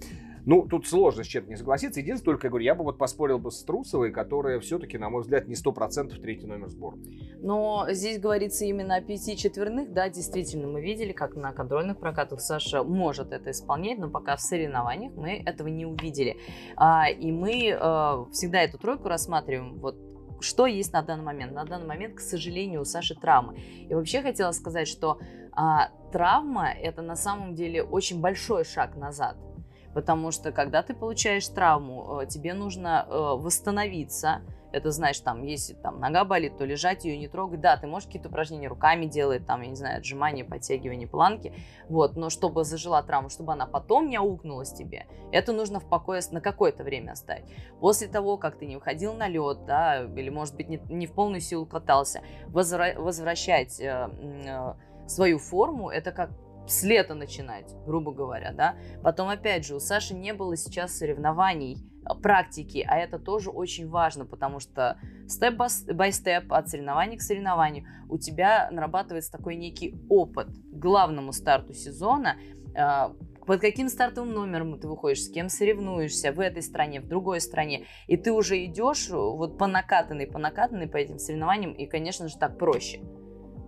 [0.49, 1.99] Ну, тут сложно с чем-то не согласиться.
[1.99, 5.21] Единственное, только я говорю, я бы вот поспорил бы с Трусовой, которая все-таки, на мой
[5.21, 7.37] взгляд, не сто процентов третий номер сборной.
[7.39, 9.93] Но здесь говорится именно о пяти четверных.
[9.93, 14.41] Да, действительно, мы видели, как на контрольных прокатах Саша может это исполнять, но пока в
[14.41, 16.37] соревнованиях мы этого не увидели.
[16.75, 19.97] А, и мы а, всегда эту тройку рассматриваем вот
[20.39, 21.53] что есть на данный момент.
[21.53, 23.59] На данный момент, к сожалению, у Саши травмы.
[23.87, 25.19] И вообще хотела сказать, что
[25.51, 29.37] а, травма это на самом деле очень большой шаг назад.
[29.99, 34.39] Потому что когда ты получаешь травму, э, тебе нужно э, восстановиться.
[34.71, 37.59] Это знаешь, там, если там нога болит, то лежать ее не трогать.
[37.59, 41.51] Да, ты можешь какие-то упражнения руками делать, там, я не знаю, отжимания, подтягивания, планки.
[41.89, 46.21] Вот, но чтобы зажила травма, чтобы она потом не аукнулась тебе, это нужно в покое
[46.31, 47.43] на какое-то время оставить.
[47.81, 51.11] После того, как ты не выходил на лед, да, или, может быть, не, не в
[51.11, 54.09] полную силу катался, возвра- возвращать э,
[54.47, 54.73] э,
[55.07, 56.29] свою форму, это как
[56.69, 58.75] с лета начинать, грубо говоря, да.
[59.03, 63.89] Потом, опять же, у Саши не было сейчас соревнований, а, практики, а это тоже очень
[63.89, 70.79] важно, потому что степ-бай-степ от соревнований к соревнованию у тебя нарабатывается такой некий опыт к
[70.79, 72.37] главному старту сезона,
[72.75, 73.13] а,
[73.45, 77.85] под каким стартовым номером ты выходишь, с кем соревнуешься в этой стране, в другой стране.
[78.05, 82.37] И ты уже идешь вот по накатанной, по накатанной по этим соревнованиям, и, конечно же,
[82.37, 83.01] так проще.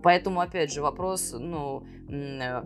[0.02, 2.62] Поэтому, опять же, вопрос, ну, э,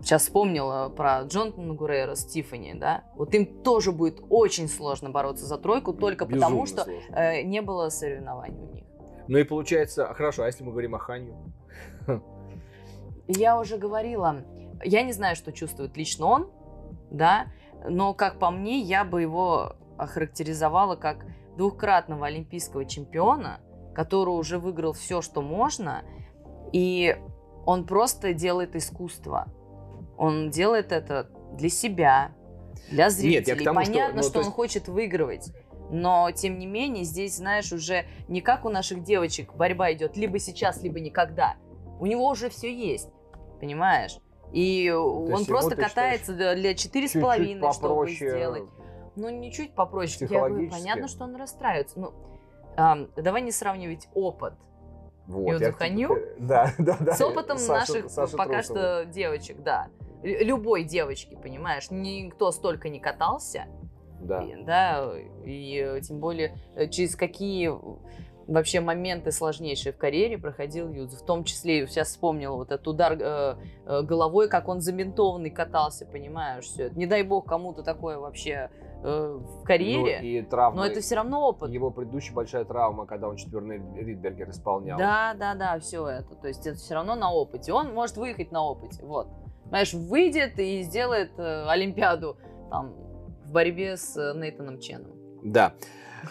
[0.00, 5.46] сейчас вспомнила про Джонатана Гурейра с Тиффани, да, вот им тоже будет очень сложно бороться
[5.46, 8.84] за тройку, только Безумно потому, что э, не было соревнований у них.
[9.28, 11.34] Ну и получается, хорошо, а если мы говорим о Ханю?
[13.28, 14.44] Я уже говорила,
[14.84, 16.50] я не знаю, что чувствует лично он,
[17.10, 17.46] да,
[17.88, 23.60] но, как по мне, я бы его охарактеризовала как двухкратного олимпийского чемпиона,
[23.94, 26.04] который уже выиграл все, что можно,
[26.72, 27.16] и
[27.64, 29.48] он просто делает искусство.
[30.16, 32.32] Он делает это для себя,
[32.90, 33.38] для зрителей.
[33.38, 34.48] Нет, я к тому, Понятно, что, ну, что есть...
[34.48, 35.52] он хочет выигрывать.
[35.90, 40.38] Но, тем не менее, здесь, знаешь, уже не как у наших девочек борьба идет либо
[40.38, 41.56] сейчас, либо никогда.
[42.00, 43.08] У него уже все есть,
[43.60, 44.18] понимаешь?
[44.52, 48.64] И То он просто катается для четыре с половиной, чтобы сделать.
[49.16, 50.28] Ну, не чуть попроще.
[50.30, 51.98] Я говорю, понятно, что он расстраивается.
[51.98, 52.12] Ну,
[52.76, 54.54] эм, давай не сравнивать опыт.
[55.26, 57.14] Вот, Юдзу Ханю да, да, да.
[57.14, 58.78] с опытом Саша, наших Саша пока Трусова.
[58.78, 59.88] что девочек, да.
[60.22, 63.66] Любой девочки, понимаешь, никто столько не катался.
[64.20, 64.42] Да.
[64.42, 65.12] И, да,
[65.44, 67.70] и тем более э, через какие
[68.46, 71.16] вообще моменты сложнейшие в карьере проходил Юдзу.
[71.16, 76.06] В том числе, сейчас вспомнил вот этот удар э, э, головой, как он заментованный катался,
[76.06, 76.98] понимаешь, все это.
[76.98, 78.70] Не дай бог кому-то такое вообще
[79.02, 81.70] э, в карьере, ну, и травмы, но это все равно опыт.
[81.70, 84.98] Его предыдущая большая травма, когда он четверный Ридбергер исполнял.
[84.98, 86.34] Да, да, да, все это.
[86.36, 87.72] То есть это все равно на опыте.
[87.72, 89.28] Он может выехать на опыте, вот.
[89.68, 92.38] Знаешь, выйдет и сделает э, Олимпиаду
[92.70, 92.94] там
[93.44, 95.12] в борьбе с э, Нейтаном Ченом.
[95.42, 95.74] Да.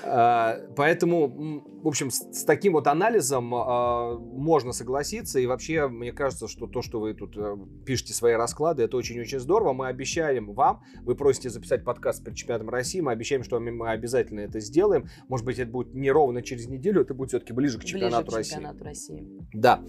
[0.03, 5.39] А, поэтому, в общем, с, таким вот анализом а, можно согласиться.
[5.39, 9.39] И вообще, мне кажется, что то, что вы тут э, пишете свои расклады, это очень-очень
[9.39, 9.73] здорово.
[9.73, 14.41] Мы обещаем вам, вы просите записать подкаст перед чемпионатом России, мы обещаем, что мы обязательно
[14.41, 15.07] это сделаем.
[15.27, 18.49] Может быть, это будет не ровно через неделю, это будет все-таки ближе к чемпионату, ближе
[18.49, 19.15] к чемпионату России.
[19.15, 19.47] России.
[19.53, 19.81] Да.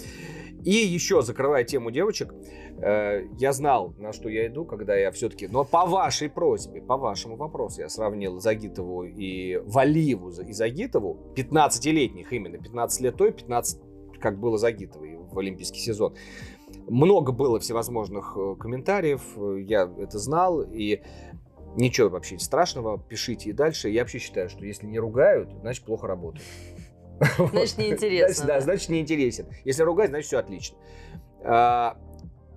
[0.65, 2.35] И еще, закрывая тему девочек,
[2.79, 6.97] э, я знал, на что я иду, когда я все-таки, но по вашей просьбе, по
[6.97, 13.81] вашему вопросу, я сравнил Загитову и Валиеву и Загитову, 15-летних именно, 15 лет той, 15,
[14.21, 16.15] как было Загитовой в олимпийский сезон.
[16.89, 19.23] Много было всевозможных э, комментариев,
[19.69, 21.03] я это знал, и
[21.77, 23.89] ничего вообще страшного, пишите и дальше.
[23.89, 26.45] Я вообще считаю, что если не ругают, значит плохо работают.
[27.39, 28.47] Значит, неинтересно.
[28.47, 29.47] Да, значит, неинтересен.
[29.65, 30.77] Если ругать, значит, все отлично.
[31.43, 31.97] А,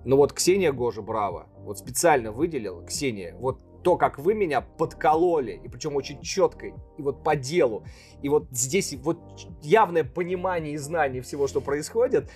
[0.04, 1.48] ну вот Ксения Гожа, браво.
[1.60, 7.02] Вот специально выделил, Ксения, вот то, как вы меня подкололи, и причем очень четко, и
[7.02, 7.84] вот по делу,
[8.22, 9.18] и вот здесь вот
[9.62, 12.30] явное понимание и знание всего, что происходит.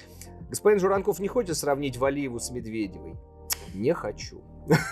[0.48, 3.16] Господин Журанков не хочет сравнить Валиеву с Медведевой.
[3.74, 4.42] Не хочу.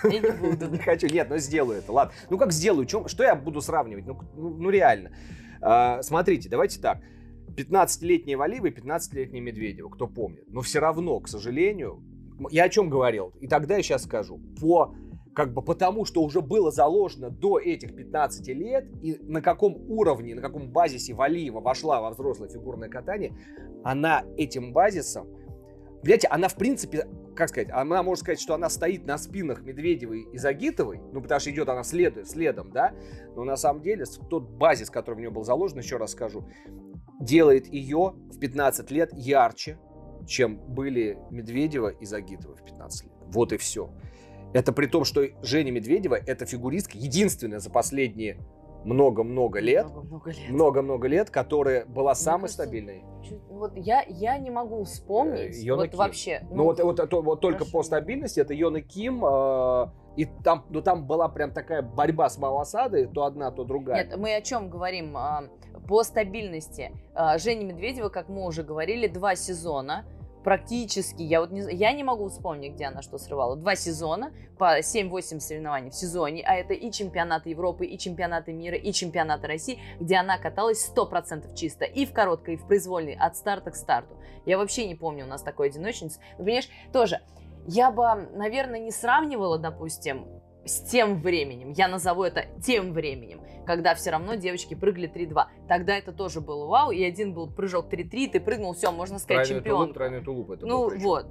[0.05, 0.67] Я не буду.
[0.71, 1.07] Не хочу.
[1.07, 1.93] Нет, но сделаю это.
[1.93, 2.13] Ладно.
[2.29, 2.87] Ну как сделаю?
[2.89, 4.05] Что я буду сравнивать?
[4.07, 5.13] Ну, ну, ну реально.
[5.61, 6.99] А, смотрите, давайте так.
[7.57, 10.45] 15-летняя Валиева и 15-летняя Медведева, кто помнит.
[10.49, 12.03] Но все равно, к сожалению,
[12.51, 14.95] я о чем говорил, и тогда я сейчас скажу, по
[15.35, 20.35] как бы потому, что уже было заложено до этих 15 лет, и на каком уровне,
[20.35, 23.37] на каком базисе Валиева вошла во взрослое фигурное катание,
[23.83, 25.29] она этим базисом,
[26.03, 30.29] понимаете, она в принципе, как сказать, она может сказать, что она стоит на спинах Медведевой
[30.33, 32.95] и Загитовой, ну потому что идет она следует, следом, да,
[33.35, 36.47] но на самом деле тот базис, который в нее был заложен, еще раз скажу,
[37.21, 39.79] делает ее в 15 лет ярче,
[40.27, 43.13] чем были Медведева и Загитова в 15 лет.
[43.29, 43.91] Вот и все.
[44.53, 48.39] Это при том, что Женя Медведева– это фигуристка, единственная за последние
[48.85, 53.05] много-много лет, много-много лет, много-много лет, которая была Мне самой кажется, стабильной.
[53.23, 55.99] Чуть, вот я, я не могу вспомнить э, вот Ким.
[55.99, 56.41] вообще.
[56.51, 59.87] Ну, ну вот, вот, вот, вот только по стабильности это Йона Ким, э,
[60.17, 64.05] и там, ну, там была прям такая борьба с Малосадой, то одна, то другая.
[64.05, 65.17] Нет, мы о чем говорим?
[65.17, 65.45] А,
[65.89, 66.93] по стабильности.
[67.15, 70.05] А, Женя Медведева, как мы уже говорили, два сезона
[70.43, 73.57] практически, я вот не, я не могу вспомнить, где она что срывала.
[73.57, 78.77] Два сезона по 7-8 соревнований в сезоне, а это и чемпионаты Европы, и чемпионаты мира,
[78.77, 83.37] и чемпионаты России, где она каталась 100% чисто, и в короткой, и в произвольной, от
[83.37, 84.17] старта к старту.
[84.47, 86.21] Я вообще не помню у нас такой одиночницы.
[86.39, 87.21] Ну, понимаешь, тоже,
[87.67, 90.27] я бы, наверное, не сравнивала, допустим,
[90.65, 95.45] с тем временем, я назову это тем временем, когда все равно девочки прыгали 3-2.
[95.69, 99.47] Тогда это тоже было вау, и один был прыжок 3-3, ты прыгнул, все, можно сказать,
[99.47, 99.81] тройной чемпион.
[99.81, 101.27] Тулуп, тройной тулуп, это Ну вот.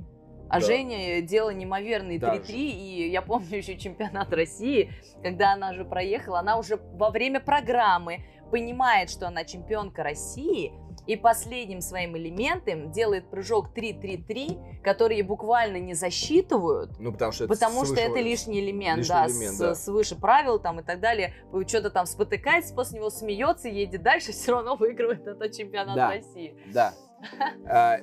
[0.50, 0.66] А да.
[0.66, 4.92] Женя делала неимоверные 3-3, и я помню еще чемпионат России,
[5.24, 10.74] когда она же проехала, она уже во время программы понимает, что она чемпионка России,
[11.08, 17.86] и последним своим элементом делает прыжок 3-3-3, которые буквально не засчитывают, ну, потому что, потому
[17.86, 21.34] что это лишний элемент, лишний да, элемент с, да, свыше правил там и так далее.
[21.68, 26.56] Что-то там спотыкается, после него смеется, едет дальше, все равно выигрывает этот чемпионат да, России.
[26.74, 26.94] Да.
[27.68, 28.00] А,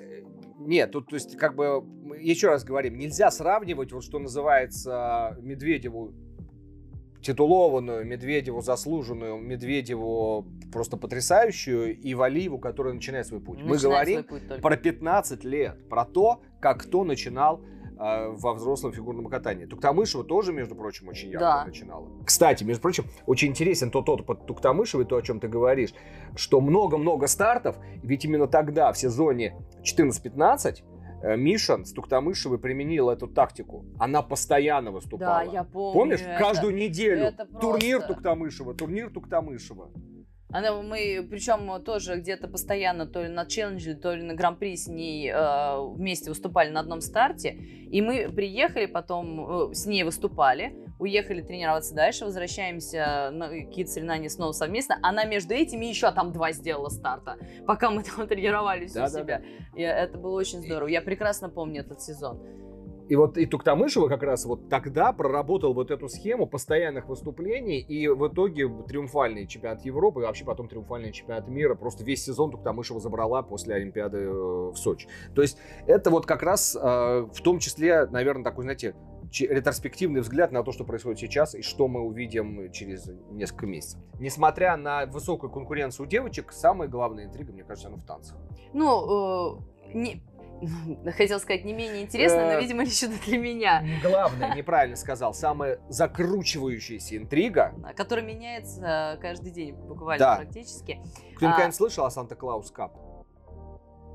[0.59, 1.85] нет, тут, то есть, как бы,
[2.21, 6.15] еще раз говорим, нельзя сравнивать, вот что называется, Медведеву
[7.23, 13.59] титулованную, Медведеву заслуженную, Медведеву просто потрясающую и Валиеву, которая начинает свой путь.
[13.59, 17.61] Начинает Мы говорим путь про 15 лет, про то, как кто начинал
[17.99, 19.65] э, во взрослом фигурном катании.
[19.65, 21.65] Туктамышева тоже, между прочим, очень ярко да.
[21.65, 22.09] начинала.
[22.25, 25.95] Кстати, между прочим, очень интересен тот опыт Туктамышевой, то, о чем ты говоришь,
[26.37, 30.83] что много-много стартов, ведь именно тогда, в сезоне 14-15,
[31.23, 33.85] Э, Мишан с Туктамышевой применил эту тактику.
[33.99, 35.45] Она постоянно выступала.
[35.45, 35.93] Да, я помню.
[35.93, 37.61] Помнишь, это, каждую неделю это просто...
[37.61, 39.91] турнир Туктамышева, турнир Туктамышева.
[40.51, 44.89] Она, мы, причем тоже где-то постоянно, то ли на челлендже, то ли на гран-при с
[44.89, 47.51] ней э, вместе выступали на одном старте.
[47.51, 54.31] И мы приехали, потом э, с ней выступали, уехали тренироваться дальше, возвращаемся на какие-то соревнования
[54.31, 54.99] снова совместно.
[55.03, 59.11] Она между этими еще там два сделала старта, пока мы там тренировались да, у да,
[59.11, 59.39] себя.
[59.39, 59.79] Да.
[59.79, 60.89] И это было очень здорово.
[60.89, 62.41] Я прекрасно помню этот сезон.
[63.09, 68.07] И вот и Туктамышева как раз вот тогда проработал вот эту схему постоянных выступлений, и
[68.09, 73.01] в итоге триумфальный чемпионат Европы, и вообще потом триумфальный чемпионат мира, просто весь сезон Туктамышева
[73.01, 75.09] забрала после Олимпиады э, в Сочи.
[75.35, 78.95] То есть это вот как раз э, в том числе, наверное, такой, знаете,
[79.33, 84.01] ретроспективный взгляд на то, что происходит сейчас и что мы увидим через несколько месяцев.
[84.19, 88.37] Несмотря на высокую конкуренцию у девочек, самая главная интрига, мне кажется, она в танцах.
[88.73, 90.23] Ну, э, не,
[91.17, 93.85] хотел сказать, не менее интересно, но, э, видимо, лично для меня.
[94.03, 97.75] Главное, неправильно сказал, самая закручивающаяся интрига.
[97.97, 100.37] Которая меняется каждый день буквально да.
[100.37, 101.01] практически.
[101.37, 101.73] Кто-нибудь а...
[101.73, 102.97] слышал о Санта-Клаус Кап?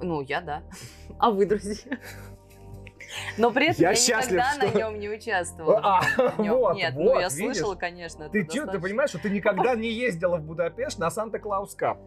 [0.01, 0.63] Ну, я да.
[1.19, 1.97] А вы, друзья?
[3.37, 4.73] Но при этом я, я счастлив, никогда что...
[4.73, 5.79] на нем не участвовала.
[5.83, 6.01] А,
[6.37, 7.57] Вот, Нет, вот, ну я видишь?
[7.57, 8.29] слышала, конечно.
[8.29, 8.71] Ты, достаточно...
[8.71, 11.99] ты понимаешь, что ты никогда не ездила в Будапешт на Санта-Клаус Кап?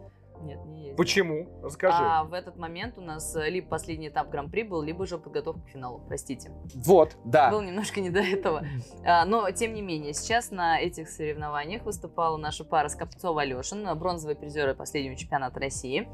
[0.43, 0.97] Нет, не ездила.
[0.97, 1.49] Почему?
[1.63, 1.97] Расскажи.
[1.99, 5.63] А в этот момент у нас э, либо последний этап Гран-при был, либо же подготовка
[5.63, 6.51] к финалу, простите.
[6.75, 7.51] Вот, да.
[7.51, 8.65] Был немножко не до этого.
[9.05, 14.75] А, но, тем не менее, сейчас на этих соревнованиях выступала наша пара Скопцова-Алешин, бронзовые призеры
[14.75, 16.09] последнего чемпионата России.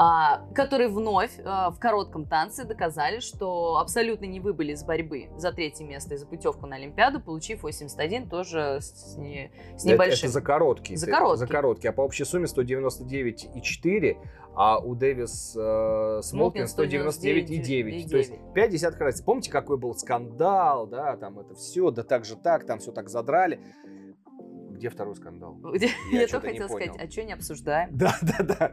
[0.00, 5.50] А, которые вновь а, в коротком танце доказали, что абсолютно не выбыли из борьбы за
[5.50, 10.12] третье место и за путевку на Олимпиаду, получив 81 тоже с, не, с небольшим.
[10.12, 10.94] Это, это за короткий.
[10.94, 11.38] За короткий.
[11.38, 11.88] За короткий.
[11.88, 14.16] А по общей сумме 199,4,
[14.54, 18.08] а у Дэвис э, Смолкин 199,9.
[18.08, 19.24] То есть 5 десятых разницы.
[19.24, 23.08] Помните, какой был скандал, да, там это все, да так же так, там все так
[23.08, 23.58] задрали.
[24.70, 25.58] Где второй скандал?
[25.74, 27.88] Я, Я только хотел сказать, а что не обсуждаем?
[27.90, 28.72] Да, да, да.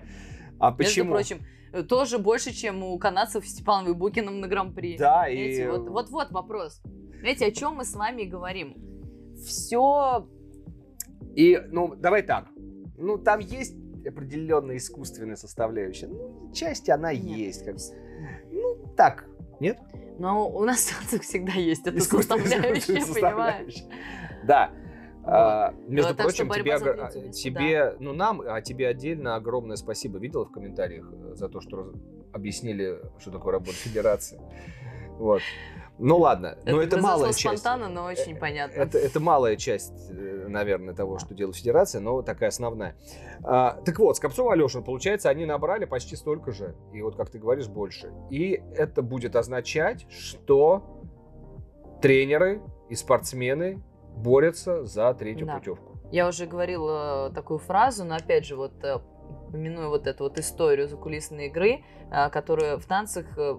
[0.59, 1.13] А почему?
[1.15, 4.97] Между прочим, э, тоже больше, чем у канадцев с Степановым и Букиным на Гран-при.
[4.97, 5.67] Да, Знаете, и...
[5.67, 6.81] Вот, вот, вот вопрос.
[7.19, 8.75] Знаете, о чем мы с вами говорим?
[9.45, 10.27] Все...
[11.35, 12.47] И, ну, давай так.
[12.97, 13.75] Ну, там есть
[14.07, 16.07] определенная искусственная составляющая.
[16.07, 17.23] Ну, часть она Нет.
[17.23, 17.65] есть.
[17.65, 17.75] Как...
[18.51, 19.27] Ну, так,
[19.59, 19.79] нет?
[20.19, 20.91] Но у нас
[21.21, 23.83] всегда есть эта составляющая, понимаешь?
[24.45, 24.71] Да.
[25.27, 26.77] А, между ну, прочим, тебе,
[27.31, 27.95] тебе да.
[27.99, 30.19] ну нам, а тебе отдельно огромное спасибо.
[30.19, 31.93] Видела в комментариях э, за то, что
[32.31, 34.39] объяснили, что такое работа федерации.
[35.17, 35.41] Вот.
[35.97, 37.61] Ну ладно, но это малая часть.
[37.61, 38.79] спонтанно, но очень э, понятно.
[38.79, 42.95] Это, это малая часть, э, наверное, того, что делает Федерация, но такая основная.
[43.43, 47.39] А, так вот, Скопцов Алешин, получается, они набрали почти столько же, и вот, как ты
[47.39, 48.11] говоришь, больше.
[48.29, 51.01] И это будет означать, что
[52.01, 53.81] тренеры и спортсмены
[54.15, 55.57] борются за третью да.
[55.57, 55.99] путевку.
[56.11, 58.99] Я уже говорила такую фразу, но опять же, вот э,
[59.51, 63.55] помяную вот эту вот историю закулисной игры, э, которая в танцах э,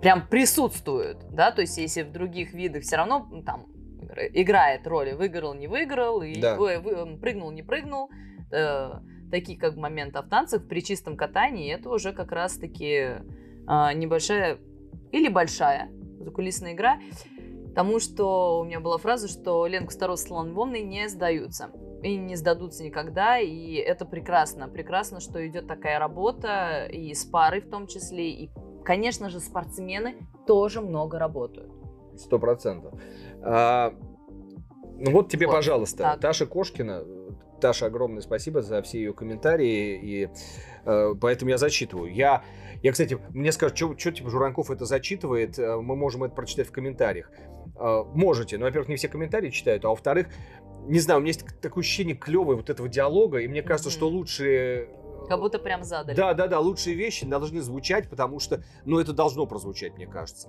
[0.00, 3.66] прям присутствует, да, то есть если в других видах все равно там
[4.32, 6.56] играет роли, выиграл, не выиграл, и, да.
[6.58, 8.10] ой, вы, прыгнул, не прыгнул,
[8.52, 8.92] э,
[9.30, 13.18] такие как моменты, а в танцах при чистом катании это уже как раз-таки э,
[13.66, 14.58] небольшая
[15.12, 16.98] или большая закулисная игра,
[17.76, 21.68] Тому, что у меня была фраза, что Ленку Старос с Ланвонной не сдаются.
[22.02, 24.66] И не сдадутся никогда, и это прекрасно.
[24.66, 28.50] Прекрасно, что идет такая работа, и с парой в том числе, и,
[28.82, 31.70] конечно же, спортсмены тоже много работают.
[32.16, 32.94] Сто процентов.
[33.42, 33.92] А,
[34.96, 36.20] ну вот тебе, вот, пожалуйста, так.
[36.20, 37.04] Таша Кошкина,
[37.60, 40.28] Таша, огромное спасибо за все ее комментарии, и
[40.84, 42.12] э, поэтому я зачитываю.
[42.12, 42.42] Я,
[42.82, 46.72] я, кстати, мне скажут, что, типа Журанков это зачитывает, э, мы можем это прочитать в
[46.72, 47.30] комментариях.
[47.78, 50.28] Э, можете, но, во-первых, не все комментарии читают, а во-вторых,
[50.86, 53.92] не знаю, у меня есть такое ощущение клевое вот этого диалога, и мне кажется, mm-hmm.
[53.92, 54.88] что лучше
[55.28, 56.14] как будто прям задали.
[56.14, 60.48] Да, да, да, лучшие вещи должны звучать, потому что, ну, это должно прозвучать, мне кажется.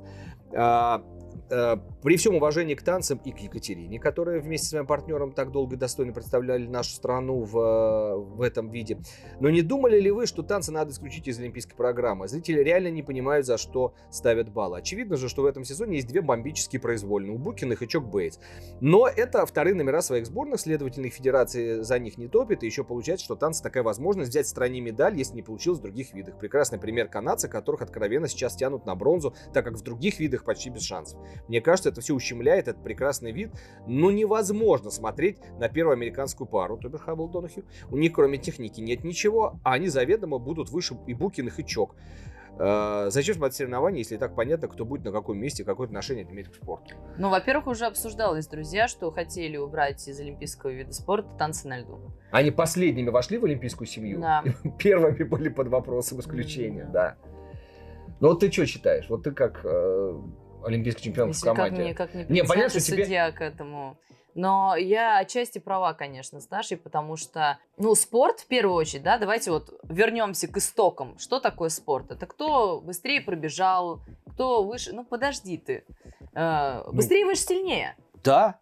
[0.53, 5.31] А, Э, при всем уважении к танцам и к Екатерине, которая вместе с своим партнером
[5.31, 8.99] так долго и достойно представляли нашу страну в, в этом виде.
[9.39, 12.27] Но не думали ли вы, что танцы надо исключить из олимпийской программы?
[12.27, 14.79] Зрители реально не понимают, за что ставят баллы.
[14.79, 18.39] Очевидно же, что в этом сезоне есть две бомбические произвольные, у Букиных и Чок Бейтс.
[18.81, 22.83] Но это вторые номера своих сборных, следовательно, их федерации за них не топит, и еще
[22.83, 26.37] получается, что танцы такая возможность взять стране медаль, если не получилось в других видах.
[26.37, 30.69] Прекрасный пример канадцы, которых откровенно сейчас тянут на бронзу, так как в других видах почти
[30.69, 31.19] без шансов.
[31.47, 33.51] Мне кажется, это все ущемляет этот прекрасный вид.
[33.87, 37.65] Ну, невозможно смотреть на первую американскую пару, то бишь Хаббл Донахью.
[37.89, 41.95] У них, кроме техники, нет ничего, а они заведомо будут выше и Букиных, и Чок.
[42.57, 46.23] Uh, зачем смотреть соревнования, если и так понятно, кто будет на каком месте, какое отношение
[46.23, 46.95] это имеет к спорту?
[47.19, 51.99] Ну, во-первых, уже обсуждалось, друзья, что хотели убрать из олимпийского вида спорта танцы на льду.
[52.31, 54.19] Они последними вошли в олимпийскую семью.
[54.19, 54.43] Да.
[54.79, 56.91] Первыми были под вопросом исключения, mm-hmm.
[56.91, 57.17] да.
[58.19, 59.05] Ну вот ты что читаешь?
[59.07, 60.19] Вот ты как э,
[60.67, 61.75] олимпийский чемпион Если в команде.
[61.75, 63.03] Как мне, как мне не, понятно, тебе...
[63.03, 63.97] судья к этому.
[64.35, 69.17] Но я отчасти права, конечно, с Нашей, потому что, ну, спорт в первую очередь, да,
[69.17, 71.17] давайте вот вернемся к истокам.
[71.17, 72.11] Что такое спорт?
[72.11, 74.01] Это кто быстрее пробежал,
[74.33, 74.93] кто выше...
[74.93, 75.85] Ну, подожди ты.
[76.35, 77.95] Э, ну, быстрее, ну, выше, сильнее.
[78.23, 78.59] Да,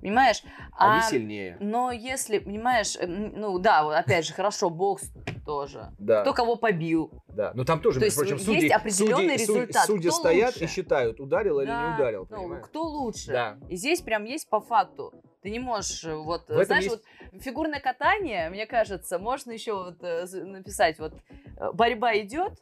[0.00, 0.42] Понимаешь?
[0.76, 1.56] Они а, сильнее.
[1.60, 5.12] Но если, понимаешь, ну да, опять же, хорошо, бокс
[5.44, 5.92] тоже.
[5.98, 6.22] Да.
[6.22, 7.10] Кто кого побил.
[7.28, 9.86] Да, но там тоже, То между прочим, судьи, есть определенный судьи, результат.
[9.86, 10.64] Судьи кто стоят лучше?
[10.64, 11.62] и считают, ударил да.
[11.62, 12.26] или не ударил.
[12.30, 13.32] Ну, кто лучше.
[13.32, 13.58] Да.
[13.68, 15.12] И здесь прям есть по факту.
[15.42, 17.02] Ты не можешь, э, вот, В знаешь, есть...
[17.32, 21.14] вот фигурное катание, мне кажется, можно еще вот э, написать, вот,
[21.56, 22.52] э, борьба идет,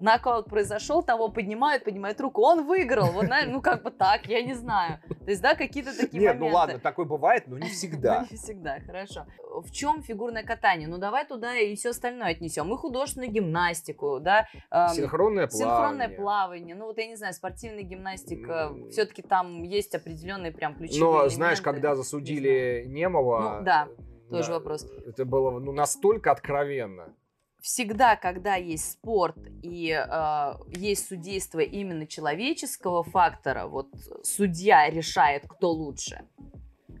[0.00, 4.54] нокаут произошел, того поднимают, поднимают руку, он выиграл, вот, ну, как бы так, я не
[4.54, 5.00] знаю.
[5.08, 6.50] То есть, да, какие-то такие Нет, моменты.
[6.50, 8.26] ну ладно, такое бывает, но не всегда.
[8.30, 9.26] Не всегда, хорошо.
[9.62, 10.88] В чем фигурное катание?
[10.88, 12.72] Ну, давай туда и все остальное отнесем.
[12.72, 14.46] И художественную гимнастику, да.
[14.94, 15.48] Синхронное плавание.
[15.48, 16.74] Синхронное плавание.
[16.74, 21.60] Ну, вот я не знаю, спортивная гимнастика, все-таки там есть определенные прям ключевые Но, знаешь,
[21.60, 23.58] когда засудили судили Немова.
[23.58, 23.88] Ну, да,
[24.30, 24.86] тоже да, вопрос.
[25.06, 27.14] Это было ну, настолько откровенно.
[27.62, 33.88] Всегда, когда есть спорт и э, есть судейство именно человеческого фактора, вот
[34.22, 36.24] судья решает, кто лучше,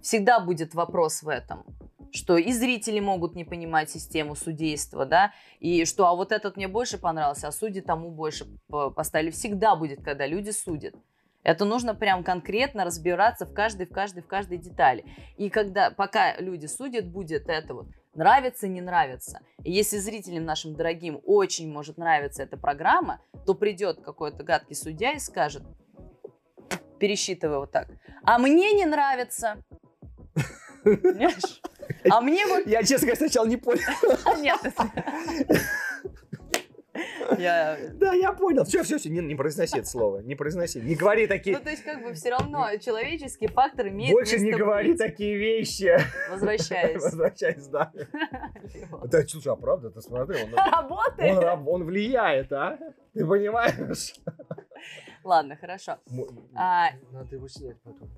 [0.02, 1.64] всегда будет вопрос в этом
[2.12, 6.68] что и зрители могут не понимать систему судейства, да, и что, а вот этот мне
[6.68, 9.30] больше понравился, а судьи тому больше поставили.
[9.30, 10.94] Всегда будет, когда люди судят.
[11.42, 15.04] Это нужно прям конкретно разбираться в каждой, в каждой, в каждой детали.
[15.38, 19.40] И когда, пока люди судят, будет это вот нравится, не нравится.
[19.64, 25.12] И если зрителям нашим дорогим очень может нравиться эта программа, то придет какой-то гадкий судья
[25.12, 25.62] и скажет,
[26.98, 27.88] пересчитывая вот так,
[28.22, 29.62] а мне не нравится.
[30.84, 31.60] Понимаешь?
[32.10, 32.66] А мне вот...
[32.66, 33.80] Я, честно говоря, сначала не понял.
[34.40, 34.60] Нет.
[37.38, 37.78] Я...
[37.94, 38.64] Да, я понял.
[38.64, 40.18] Все, все, все, не, не произноси это слово.
[40.18, 40.80] Не произноси.
[40.80, 41.56] Не говори такие...
[41.56, 45.96] Ну, то есть, как бы, все равно человеческий фактор имеет Больше не говори такие вещи.
[46.30, 47.02] Возвращаясь.
[47.02, 47.92] Возвращаясь, да.
[49.04, 50.54] Да, слушай, а правда, ты смотри, он...
[50.54, 51.38] Работает.
[51.38, 52.78] Он, он влияет, а?
[53.14, 54.14] Ты понимаешь?
[55.24, 55.98] Ладно, хорошо.
[56.54, 58.08] А, Надо его снять потом.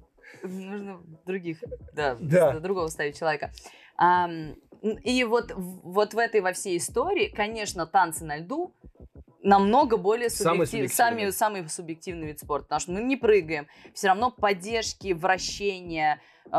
[0.43, 1.63] Нужно других,
[1.93, 2.59] да, да.
[2.61, 3.51] другого ставить человека.
[4.83, 8.75] И вот, вот в этой во всей истории, конечно, танцы на льду
[9.43, 14.31] намного более субъективный, самый, самый субъективный вид спорта, потому что мы не прыгаем, все равно
[14.31, 16.51] поддержки, вращения, э,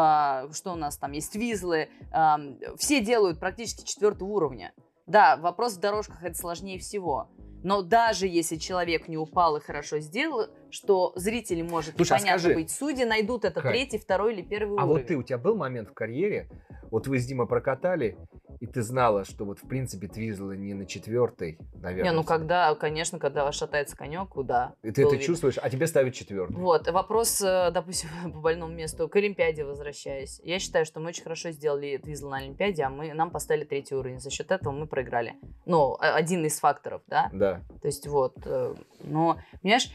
[0.54, 4.74] что у нас там есть, визлы, э, все делают практически четвертого уровня.
[5.06, 7.30] Да, вопрос в дорожках это сложнее всего.
[7.64, 12.54] Но даже если человек не упал и хорошо сделал, что зрители может Слушай, а скажи,
[12.54, 14.84] быть, судьи найдут это Кать, третий, второй или первый а уровень.
[14.84, 16.50] А вот ты, у тебя был момент в карьере,
[16.92, 18.18] вот вы с Димой прокатали,
[18.64, 22.12] и ты знала, что вот в принципе Твизла не на четвертой, наверное.
[22.12, 24.76] Не, ну когда, конечно, когда шатается конек, да.
[24.84, 25.26] И ты это видно.
[25.26, 26.56] чувствуешь, а тебе ставят четвертый.
[26.56, 30.40] Вот, вопрос, э, допустим, по больному месту, к Олимпиаде возвращаясь.
[30.46, 33.96] Я считаю, что мы очень хорошо сделали Твизл на Олимпиаде, а мы, нам поставили третий
[33.96, 34.22] уровень.
[34.22, 35.36] За счет этого мы проиграли.
[35.66, 37.30] Ну, один из факторов, да?
[37.34, 37.64] Да.
[37.82, 39.92] То есть вот, э, но, понимаешь,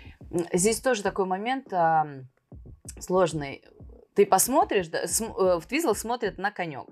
[0.52, 1.72] здесь тоже такой момент
[3.00, 3.64] сложный.
[4.12, 6.88] Ты посмотришь, да, э, в Твизлах смотрят на конек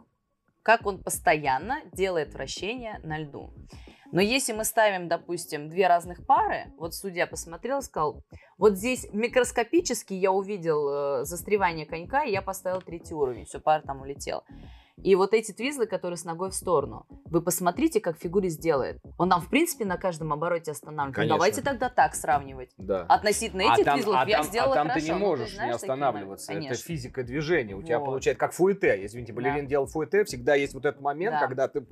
[0.66, 3.52] как он постоянно делает вращение на льду.
[4.10, 8.24] Но если мы ставим, допустим, две разных пары, вот судья посмотрел, сказал,
[8.58, 13.80] вот здесь микроскопически я увидел э, застревание конька, и я поставил третий уровень, все, пара
[13.82, 14.42] там улетела.
[15.02, 19.00] И вот эти твизлы, которые с ногой в сторону, вы посмотрите, как фигурист делает.
[19.18, 21.28] Он нам, в принципе, на каждом обороте останавливает.
[21.28, 22.70] Ну, давайте тогда так сравнивать.
[22.78, 23.02] Да.
[23.02, 25.06] Относительно а этих там, твизлов а я там, сделала А там хорошо.
[25.06, 26.52] ты не можешь ты знаешь, не останавливаться.
[26.52, 27.74] Это физика движения.
[27.74, 27.86] У вот.
[27.86, 29.04] тебя получается, как фуэте.
[29.04, 29.70] Извините, балерин да.
[29.70, 31.46] делал фуэте, всегда есть вот этот момент, да.
[31.46, 31.86] когда ты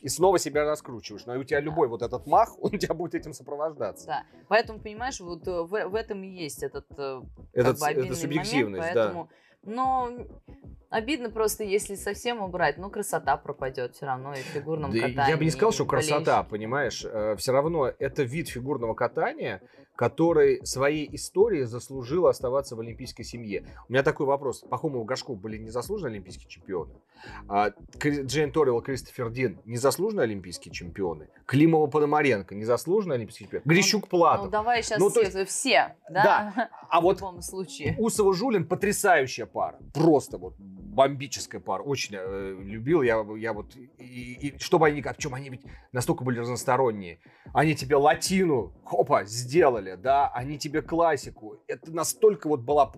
[0.00, 1.26] и снова себя раскручиваешь.
[1.26, 1.64] Но у тебя да.
[1.64, 4.06] любой вот этот мах, он у тебя будет этим сопровождаться.
[4.06, 4.24] Да.
[4.48, 7.22] Поэтому, понимаешь, вот э, в, в этом и есть этот, э,
[7.52, 9.24] этот как бы, это субъективность, момент, поэтому...
[9.24, 9.45] да.
[9.66, 10.10] Но
[10.88, 15.30] Обидно просто, если совсем убрать, ну, красота пропадет все равно и в фигурном да катании.
[15.30, 17.04] Я бы не сказал, что красота, понимаешь.
[17.04, 19.62] Э, все равно это вид фигурного катания,
[19.96, 23.66] который своей историей заслужил оставаться в олимпийской семье.
[23.88, 24.60] У меня такой вопрос.
[24.60, 26.92] Пахомов Гашков были незаслуженные олимпийские чемпионы?
[27.48, 31.28] А, Джейн Торрелл, Кристофер Дин незаслуженные олимпийские чемпионы?
[31.46, 33.62] Климова Пономаренко незаслуженные олимпийские чемпионы?
[33.64, 34.44] Грищук ну, Платов?
[34.46, 35.48] Ну, давай сейчас ну, все, есть...
[35.48, 36.52] все, да?
[36.54, 36.70] Да.
[36.88, 37.96] А в вот любом случае.
[37.98, 39.78] Усова-Жулин потрясающая пара.
[39.94, 41.82] Просто вот бомбическая пара.
[41.82, 46.24] Очень э, любил я, я вот, и, и чтобы они, как, чем они ведь настолько
[46.24, 47.20] были разносторонние.
[47.52, 51.62] Они тебе латину, хопа, сделали, да, они тебе классику.
[51.68, 52.92] Это настолько вот была,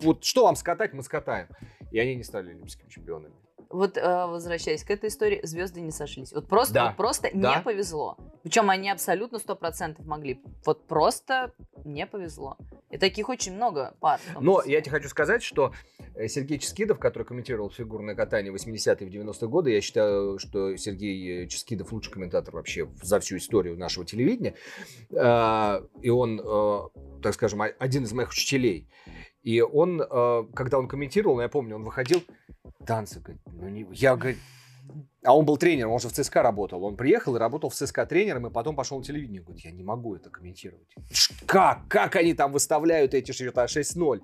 [0.00, 1.48] вот что вам скатать, мы скатаем.
[1.90, 3.34] И они не стали олимпийскими чемпионами
[3.70, 6.32] вот э, возвращаясь к этой истории, звезды не сошлись.
[6.32, 6.86] Вот просто, да.
[6.88, 7.56] вот просто да.
[7.56, 8.16] не повезло.
[8.42, 10.42] Причем они абсолютно сто процентов могли.
[10.66, 11.52] Вот просто
[11.84, 12.56] не повезло.
[12.90, 14.20] И таких очень много пар.
[14.40, 15.72] Но я тебе хочу сказать, что
[16.16, 21.46] э, Сергей Ческидов, который комментировал фигурное катание 80-е и 90-е годы, я считаю, что Сергей
[21.46, 24.56] Ческидов лучший комментатор вообще за всю историю нашего телевидения.
[25.10, 26.90] Э, и он,
[27.22, 28.88] так скажем, один из моих учителей.
[29.42, 29.98] И он,
[30.54, 32.22] когда он комментировал, я помню, он выходил
[32.86, 33.86] танцы, говорит, ну не...
[33.92, 34.38] Я, говорит,
[35.22, 36.82] а он был тренером, он же в ЦСКА работал.
[36.84, 39.42] Он приехал и работал в ЦСКА тренером, и потом пошел на телевидение.
[39.42, 40.88] Говорит, я не могу это комментировать.
[41.46, 41.86] Как?
[41.88, 44.20] Как они там выставляют эти счета 6-0?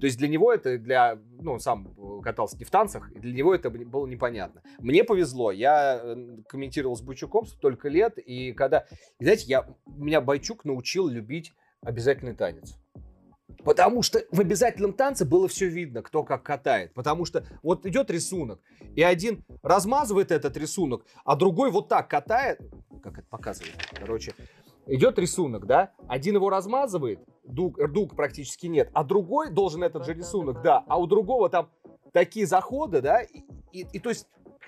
[0.00, 3.32] То есть для него это, для, ну, он сам катался не в танцах, и для
[3.32, 4.62] него это было непонятно.
[4.80, 6.16] Мне повезло, я э,
[6.48, 8.84] комментировал с Бойчуком столько лет, и когда,
[9.20, 11.52] знаете, я, меня Бойчук научил любить
[11.82, 12.76] обязательный танец.
[13.64, 16.92] Потому что в обязательном танце было все видно, кто как катает.
[16.94, 18.60] Потому что вот идет рисунок,
[18.96, 22.60] и один размазывает этот рисунок, а другой вот так катает.
[23.02, 23.74] Как это показывает?
[23.94, 24.34] Короче,
[24.86, 25.92] идет рисунок, да?
[26.08, 30.84] Один его размазывает, дуг, дуг практически нет, а другой должен этот же рисунок, да.
[30.88, 31.70] А у другого там
[32.12, 33.42] такие заходы, да, и,
[33.72, 34.26] и, и то есть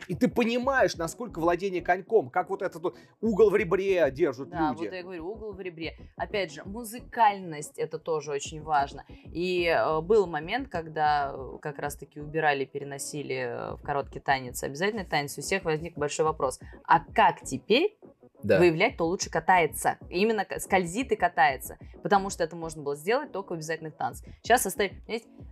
[0.09, 4.71] и ты понимаешь, насколько владение коньком, как вот этот вот угол в ребре держат да,
[4.71, 4.85] люди.
[4.85, 5.97] Да, вот я говорю, угол в ребре.
[6.17, 9.05] Опять же, музыкальность это тоже очень важно.
[9.27, 15.05] И э, был момент, когда э, как раз-таки убирали, переносили э, в короткий танец обязательный
[15.05, 16.61] танец, у всех возник большой вопрос.
[16.85, 17.97] А как теперь
[18.45, 18.59] да.
[18.59, 19.99] выявлять, кто лучше катается.
[20.11, 21.79] Именно скользит и катается.
[22.03, 24.29] Потому что это можно было сделать только в обязательных танцах.
[24.43, 24.93] Сейчас оставить...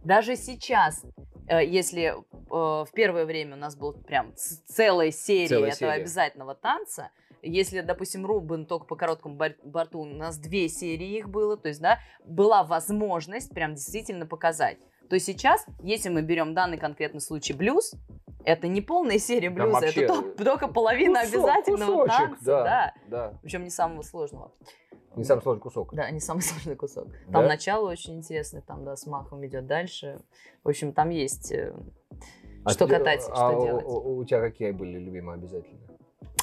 [0.04, 1.02] Даже сейчас,
[1.48, 2.14] э, если э,
[2.50, 6.02] в первое время у нас была прям целая серия целая этого серия.
[6.02, 11.56] обязательного танца, если, допустим, Рубен только по короткому борту, у нас две серии их было,
[11.56, 14.78] то есть, да, была возможность прям действительно показать
[15.12, 17.92] то сейчас, если мы берем данный конкретный случай блюз,
[18.44, 20.04] это не полная серия блюза, вообще...
[20.04, 22.94] это только, только половина кусок, обязательного кусочек, танца, да, да.
[23.06, 23.38] да.
[23.42, 24.52] Причем не самого сложного.
[25.16, 25.94] Не самый сложный кусок.
[25.94, 27.08] Да, не самый сложный кусок.
[27.30, 27.48] Там да?
[27.48, 30.20] начало очень интересное, там, да, с махом идет дальше.
[30.64, 31.74] В общем, там есть э,
[32.64, 33.84] а что ты, катать, а что делать.
[33.84, 35.80] У, у тебя какие были любимые обязательно?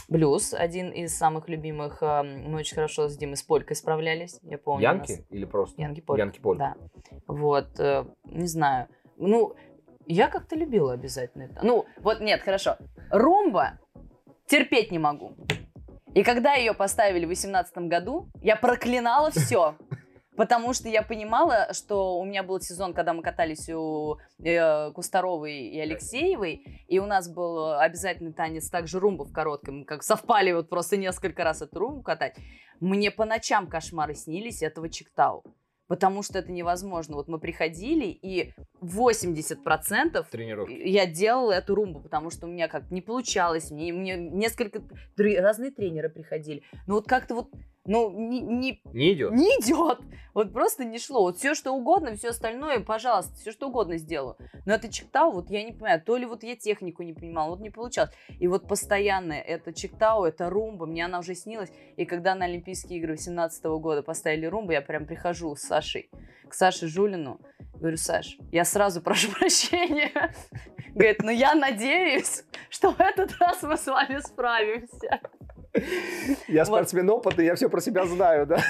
[0.08, 2.02] Блюз, один из самых любимых.
[2.02, 4.84] Мы очень хорошо с Димой с полькой справлялись, я помню.
[4.84, 5.22] Янки нас...
[5.30, 5.80] или просто?
[5.82, 6.24] Янки полька.
[6.24, 6.76] Янки полька.
[6.76, 7.18] Да.
[7.28, 8.88] Вот, э, не знаю.
[9.18, 9.56] Ну,
[10.10, 11.60] я как-то любила обязательно это.
[11.64, 12.78] Ну, вот нет, хорошо.
[13.12, 13.80] Румба
[14.47, 15.36] терпеть не могу.
[16.16, 19.76] И когда ее поставили в 2018 году, я проклинала все.
[20.36, 25.68] Потому что я понимала, что у меня был сезон, когда мы катались у э, Кустаровой
[25.68, 30.70] и Алексеевой, и у нас был обязательный танец также румба в коротком, как совпали вот
[30.70, 32.38] просто несколько раз эту румбу катать.
[32.80, 35.43] Мне по ночам кошмары снились этого чиктау
[35.90, 37.16] потому что это невозможно.
[37.16, 40.72] Вот мы приходили, и 80% Тренировки.
[40.72, 44.82] я делала эту румбу, потому что у меня как не получалось, мне, мне несколько
[45.18, 46.62] разные тренеры приходили.
[46.88, 47.50] Но вот как-то вот
[47.90, 49.32] ну, не, не, не идет.
[49.32, 50.00] Не идет.
[50.36, 51.22] Вот просто не шло.
[51.22, 54.38] Вот все, что угодно, все остальное, пожалуйста, все, что угодно сделаю.
[54.68, 57.62] Но это чектау, вот я не понимаю, то ли вот я технику не понимала, вот
[57.62, 58.12] не получалось.
[58.40, 61.72] И вот постоянно это чектау, это румба, мне она уже снилась.
[61.98, 66.12] И когда на Олимпийские игры 18 года поставили румбу, я прям прихожу с Сашей,
[66.48, 67.40] к Саше Жулину,
[67.74, 70.32] говорю, Саш, я сразу прошу прощения.
[70.94, 75.22] Говорит, ну я надеюсь, что в этот раз мы с вами справимся.
[76.48, 78.64] Я спортсмен опытный, я все про себя знаю, да?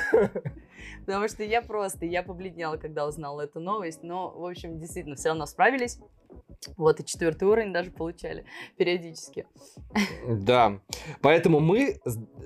[1.06, 4.04] Потому что я просто, я побледнела, когда узнала эту новость.
[4.04, 6.00] Но, в общем, действительно, все равно справились.
[6.78, 8.45] Вот, и четвертый уровень даже получали
[8.78, 9.47] периодически.
[10.28, 10.80] Да.
[11.22, 12.00] Поэтому мы,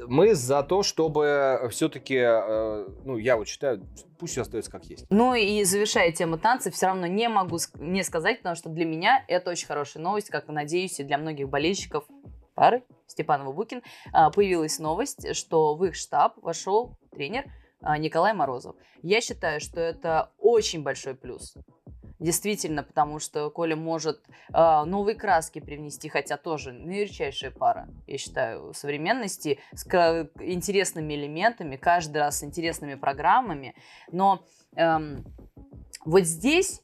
[0.08, 3.84] мы за то, чтобы все-таки, э, ну, я вот считаю,
[4.20, 5.08] пусть все остается как есть.
[5.10, 9.26] Ну и завершая тему танцев, все равно не могу не сказать, потому что для меня
[9.28, 12.06] это очень хорошая новость, как надеюсь, и для многих болельщиков
[12.54, 17.46] пары Степанова-Букин, а, появилась новость, что в их штаб вошел тренер
[17.82, 18.76] а, Николай Морозов.
[19.02, 21.56] Я считаю, что это очень большой плюс.
[22.20, 24.24] Действительно, потому что Коля может
[24.54, 29.86] э, новые краски привнести, хотя тоже ярчайшая пара, я считаю, современности, с
[30.40, 33.76] интересными элементами, каждый раз с интересными программами.
[34.10, 34.46] Но
[34.78, 35.26] эм,
[36.06, 36.82] вот здесь,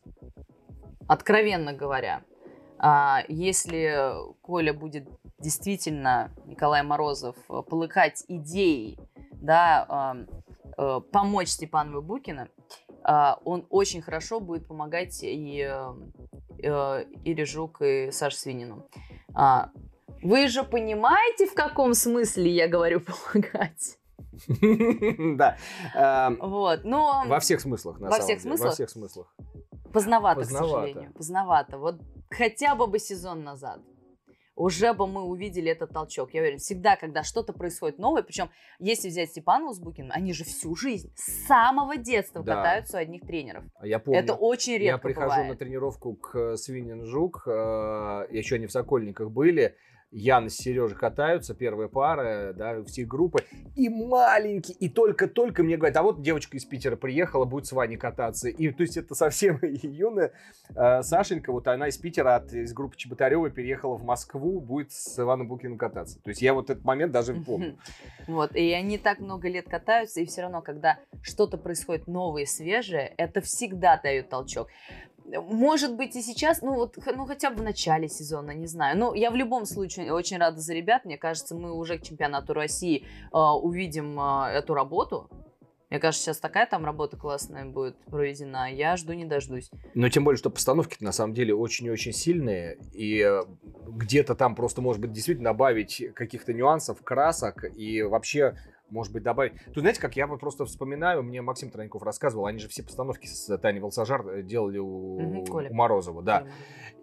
[1.07, 2.23] откровенно говоря,
[2.81, 5.07] э, если Коля будет
[5.39, 8.99] действительно, Николай Морозов, полыкать идеей,
[9.33, 10.25] да, э,
[10.77, 12.49] э, помочь Степанову Букина,
[13.03, 15.93] а, он очень хорошо будет помогать и э,
[16.61, 18.87] э, Ире Жук, и Саше Свинину.
[19.33, 19.71] А,
[20.21, 23.97] вы же понимаете, в каком смысле я говорю помогать?
[25.37, 25.57] Да.
[25.95, 27.23] Эм, вот, но...
[27.27, 28.69] Во всех смыслах, на Во всех смыслах?
[28.69, 29.35] Во всех смыслах.
[29.91, 31.11] Поздновато, к сожалению.
[31.13, 31.77] Поздновато.
[31.77, 31.99] Вот
[32.29, 33.81] хотя бы бы сезон назад
[34.59, 36.33] уже бы мы увидели этот толчок.
[36.33, 40.43] Я уверен, всегда, когда что-то происходит новое, причем если взять Степанова с Букиным, они же
[40.43, 42.55] всю жизнь, с самого детства да.
[42.55, 43.63] катаются у одних тренеров.
[43.79, 44.19] А я помню.
[44.19, 45.49] Это очень редко Я прихожу бывает.
[45.49, 49.77] на тренировку к Свинин Жук, э, еще они в Сокольниках были,
[50.11, 53.43] Ян с Сережей катаются, первая пара, да, все группы,
[53.75, 57.97] и маленький, и только-только мне говорят, а вот девочка из Питера приехала, будет с Ваней
[57.97, 60.31] кататься, и то есть это совсем юная
[60.75, 65.19] э, Сашенька, вот она из Питера, от, из группы Чеботарева переехала в Москву, будет с
[65.19, 67.77] Иваном Букиным кататься, то есть я вот этот момент даже помню.
[68.27, 73.13] Вот, и они так много лет катаются, и все равно, когда что-то происходит новое, свежее,
[73.17, 74.69] это всегда дает толчок
[75.37, 78.97] может быть и сейчас, ну вот, ну хотя бы в начале сезона, не знаю.
[78.97, 81.05] Но я в любом случае очень рада за ребят.
[81.05, 85.29] Мне кажется, мы уже к чемпионату России э, увидим э, эту работу.
[85.89, 88.71] Мне кажется, сейчас такая там работа классная будет проведена.
[88.71, 89.71] Я жду не дождусь.
[89.95, 92.77] Но тем более, что постановки на самом деле очень-очень сильные.
[92.93, 93.41] И э,
[93.87, 97.65] где-то там просто, может быть, действительно добавить каких-то нюансов, красок.
[97.75, 98.55] И вообще
[98.89, 99.53] может быть, добавить.
[99.65, 103.27] Тут, знаете, как я вот просто вспоминаю, мне Максим Троньков рассказывал, они же все постановки
[103.27, 106.47] с Таней Волсажар э, делали у, угу, у Морозова, да.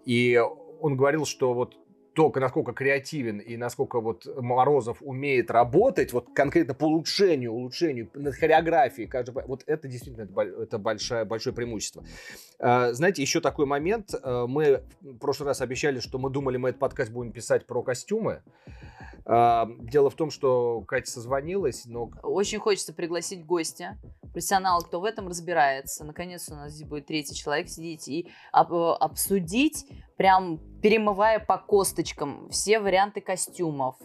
[0.05, 0.41] И
[0.79, 1.75] он говорил, что вот
[2.17, 8.33] только насколько креативен и насколько вот Морозов умеет работать, вот конкретно по улучшению, улучшению над
[8.33, 9.07] хореографией,
[9.45, 10.27] вот это действительно
[10.63, 12.03] это, большое, большое преимущество.
[12.57, 14.15] А, знаете, еще такой момент.
[14.23, 17.83] А, мы в прошлый раз обещали, что мы думали, мы этот подкаст будем писать про
[17.83, 18.41] костюмы.
[19.27, 22.09] Дело в том, что Катя созвонилась, но...
[22.23, 23.97] Очень хочется пригласить гостя,
[24.31, 26.05] профессионала, кто в этом разбирается.
[26.05, 32.47] Наконец у нас здесь будет третий человек сидеть и об, обсудить, прям перемывая по косточкам
[32.51, 33.95] все варианты костюмов.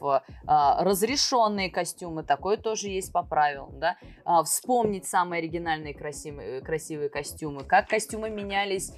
[0.47, 3.79] А, разрешенные костюмы, такое тоже есть по правилам.
[3.79, 3.97] Да?
[4.25, 8.93] А, вспомнить самые оригинальные красивые, красивые костюмы, как костюмы менялись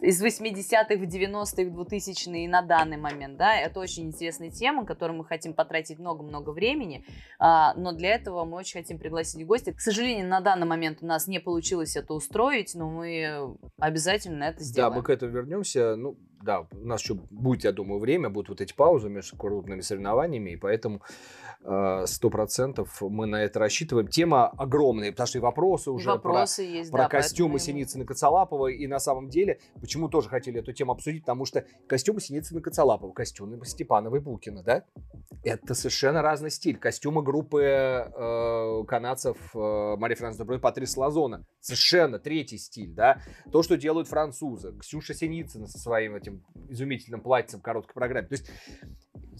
[0.00, 4.86] из 80-х в 90-х, в 2000-е и на данный момент, да, это очень интересная тема,
[4.86, 7.04] которой мы хотим потратить много-много времени,
[7.38, 9.72] а, но для этого мы очень хотим пригласить гостя.
[9.72, 14.62] К сожалению, на данный момент у нас не получилось это устроить, но мы обязательно это
[14.62, 14.92] сделаем.
[14.92, 18.50] Да, мы к этому вернемся, ну, да, у нас еще будет, я думаю, время, будут
[18.50, 21.02] вот эти паузы между крупными соревнованиями, и поэтому
[21.60, 24.06] сто процентов мы на это рассчитываем.
[24.06, 27.66] Тема огромная, потому что и вопросы уже вопросы про, есть, про да, костюмы поэтому...
[27.66, 32.20] Синицына Коцалапова, и на самом деле, почему тоже хотели эту тему обсудить, потому что костюмы
[32.20, 34.84] Синицына Коцалапова, костюмы Степанова и Букина, да,
[35.42, 36.78] это совершенно разный стиль.
[36.78, 43.20] Костюмы группы э, канадцев э, Мария Франц Доброй, Патрис Лазона, совершенно третий стиль, да.
[43.50, 48.28] То, что делают французы, Ксюша Синицына со своим этим этим изумительным платьем в короткой программе.
[48.28, 48.50] То есть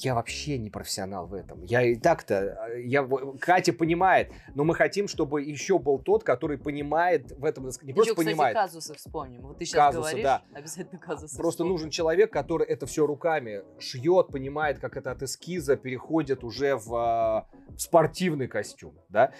[0.05, 1.62] я вообще не профессионал в этом.
[1.64, 3.09] Я и так-то, я,
[3.40, 8.12] Катя понимает, но мы хотим, чтобы еще был тот, который понимает в этом, не просто
[8.12, 8.57] Еще, понимает.
[8.57, 9.42] Кстати, казусы вспомним.
[9.42, 10.42] Вот ты сейчас казусы, говоришь, да.
[10.53, 11.72] обязательно казусы Просто вспомним.
[11.72, 16.94] нужен человек, который это все руками шьет, понимает, как это от эскиза переходит уже в,
[16.94, 19.32] а, в спортивный костюм, да.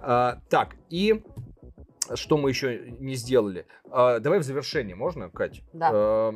[0.00, 1.22] А, так, и
[2.14, 3.66] что мы еще не сделали?
[3.90, 5.62] А, давай в завершение, можно, Кать?
[5.72, 5.90] Да.
[5.92, 6.34] А,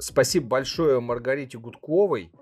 [0.00, 2.32] Спасибо большое Маргарите Гудковой.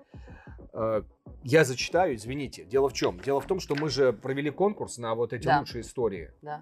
[0.73, 1.03] Э,
[1.43, 2.65] я зачитаю, извините.
[2.65, 3.19] Дело в чем?
[3.19, 5.59] Дело в том, что мы же провели конкурс на вот эти да.
[5.59, 6.31] лучшие истории.
[6.41, 6.61] Да.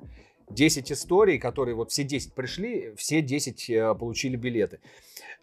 [0.49, 4.79] 10 историй, которые вот все 10 пришли, все 10 э, получили билеты.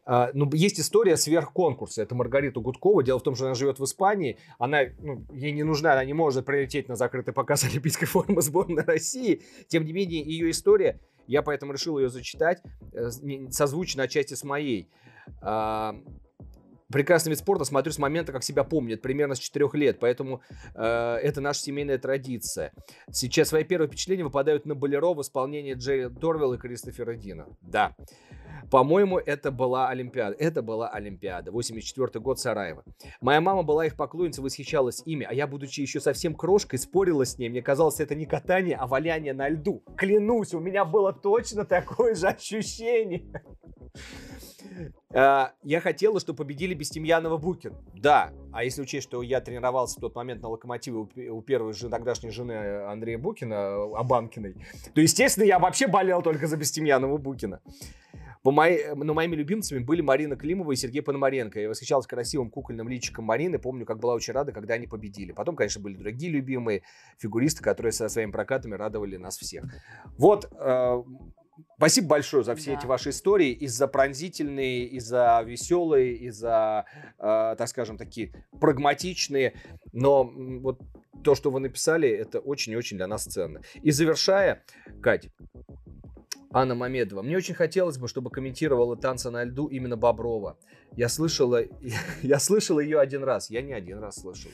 [0.06, 2.02] Uh, ну, есть история сверхконкурса.
[2.02, 3.02] Это Маргарита Гудкова.
[3.02, 4.36] Дело в том, что она живет в Испании.
[4.58, 8.82] Она, ну, ей не нужна, она не может прилететь на закрытый показ олимпийской формы сборной
[8.82, 9.40] России.
[9.68, 12.62] Тем не менее, ее история, я поэтому решил ее зачитать,
[12.92, 13.08] э,
[13.50, 14.90] созвучно отчасти с моей.
[16.93, 20.43] Прекрасный вид спорта смотрю с момента, как себя помнит, примерно с 4 лет, поэтому
[20.74, 22.72] э, это наша семейная традиция.
[23.11, 27.47] Сейчас свои первые впечатления выпадают на Болеро в исполнении Джерри Дорвелла и Кристофера Дина.
[27.62, 27.95] Да.
[28.70, 30.37] По-моему, это была Олимпиада.
[30.39, 31.53] Это была Олимпиада.
[31.53, 32.85] 84 год Сараева.
[33.20, 37.39] Моя мама была их поклонницей, восхищалась ими, а я, будучи еще совсем крошкой, спорила с
[37.39, 37.49] ней.
[37.49, 39.82] Мне казалось, это не катание, а валяние на льду.
[39.97, 43.24] Клянусь, у меня было точно такое же ощущение.
[45.12, 47.74] А, я хотела, чтобы победили Бестемьянова Букин.
[47.94, 50.96] Да, а если учесть, что я тренировался в тот момент на локомотиве
[51.30, 54.56] у первой же тогдашней жены Андрея Букина, Абанкиной,
[54.94, 57.60] то, естественно, я вообще болел только за Бестемьянова Букина.
[58.44, 61.58] По моей, но моими любимцами были Марина Климова и Сергей Пономаренко.
[61.58, 63.58] Я восхищался красивым кукольным личиком Марины.
[63.58, 65.32] Помню, как была очень рада, когда они победили.
[65.32, 66.82] Потом, конечно, были другие любимые
[67.16, 69.64] фигуристы, которые со своими прокатами радовали нас всех.
[70.18, 71.02] Вот э,
[71.76, 72.78] Спасибо большое за все да.
[72.78, 76.86] эти ваши истории, и за пронзительные, и за веселые, и за,
[77.18, 79.55] э, так скажем, такие прагматичные.
[79.92, 80.80] Но вот
[81.22, 83.61] то, что вы написали, это очень-очень для нас ценно.
[83.82, 84.64] И завершая,
[85.02, 85.30] Кать,
[86.52, 87.22] Анна Мамедова.
[87.22, 90.57] Мне очень хотелось бы, чтобы комментировала танцы на льду именно Боброва.
[90.96, 91.62] Я слышала,
[92.22, 93.50] я слышала ее один раз.
[93.50, 94.50] Я не один раз слышал.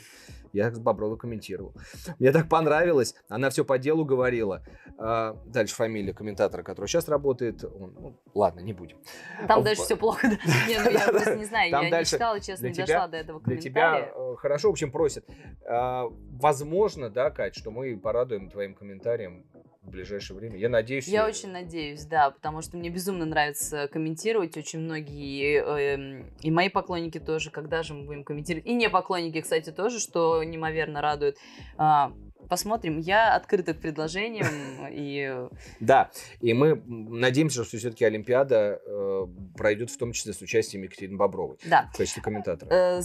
[0.53, 1.75] Я с Бобровой комментировал.
[2.19, 3.15] Мне так понравилось.
[3.29, 4.63] Она все по делу говорила.
[4.99, 7.65] А, дальше фамилия комментатора, который сейчас работает.
[7.65, 8.99] Он, ну, ладно, не будем.
[9.47, 10.27] Там дальше все плохо.
[10.69, 11.71] Не, ну я просто не знаю.
[11.71, 13.61] Я не читала, честно, не дошла до этого комментария.
[13.61, 15.25] Для тебя э, хорошо, в общем, просят.
[15.67, 16.07] А,
[16.41, 19.47] возможно, да, Кать, что мы порадуем твоим комментарием
[19.91, 20.57] в ближайшее время.
[20.57, 21.09] Я надеюсь.
[21.09, 24.57] Я очень надеюсь, да, потому что мне безумно нравится комментировать.
[24.57, 28.67] Очень многие э, и мои поклонники тоже, когда же мы будем комментировать.
[28.67, 31.37] И не поклонники, кстати, тоже, что неимоверно радует.
[31.77, 32.13] А,
[32.51, 32.99] посмотрим.
[32.99, 34.47] Я открыта к предложениям.
[34.91, 35.49] И...
[35.79, 39.27] Да, и мы надеемся, что все-таки Олимпиада э,
[39.57, 41.57] пройдет в том числе с участием Екатерины Бобровой.
[41.65, 41.89] Да.
[41.95, 42.69] В качестве комментатора.
[42.71, 43.03] Э,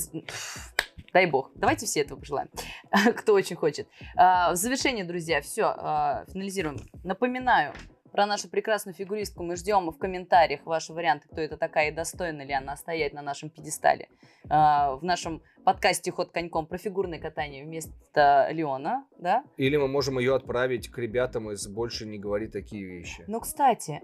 [1.13, 1.51] Дай бог.
[1.55, 2.49] Давайте все этого пожелаем,
[3.15, 3.87] кто очень хочет.
[4.17, 6.77] А, в завершение, друзья, все, а, финализируем.
[7.05, 7.73] Напоминаю,
[8.15, 12.43] про нашу прекрасную фигуристку мы ждем в комментариях ваши варианты, кто это такая и достойна
[12.43, 14.07] ли она стоять на нашем пьедестале.
[14.49, 19.43] А, в нашем подкасте «Ход коньком» про фигурное катание вместо Леона, да?
[19.57, 23.25] Или мы можем ее отправить к ребятам из «Больше не говори такие вещи».
[23.27, 24.01] Ну, кстати,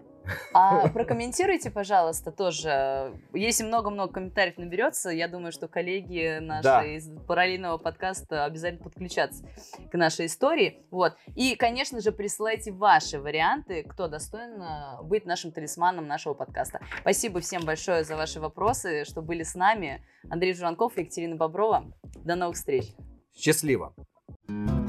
[0.54, 3.14] а прокомментируйте, пожалуйста, тоже.
[3.34, 6.86] Если много-много комментариев наберется, я думаю, что коллеги наши да.
[6.86, 9.44] из параллельного подкаста обязательно подключатся
[9.92, 10.86] к нашей истории.
[10.92, 11.16] Вот.
[11.36, 16.80] И, конечно же, присылайте ваши варианты, кто достоин э, быть нашим талисманом нашего подкаста.
[17.02, 20.06] Спасибо всем большое за ваши вопросы, что были с нами.
[20.30, 21.86] Андрей Журанков и Екатерина Боброва.
[22.24, 22.94] До новых встреч.
[23.34, 23.94] Счастливо.
[24.48, 24.81] thank you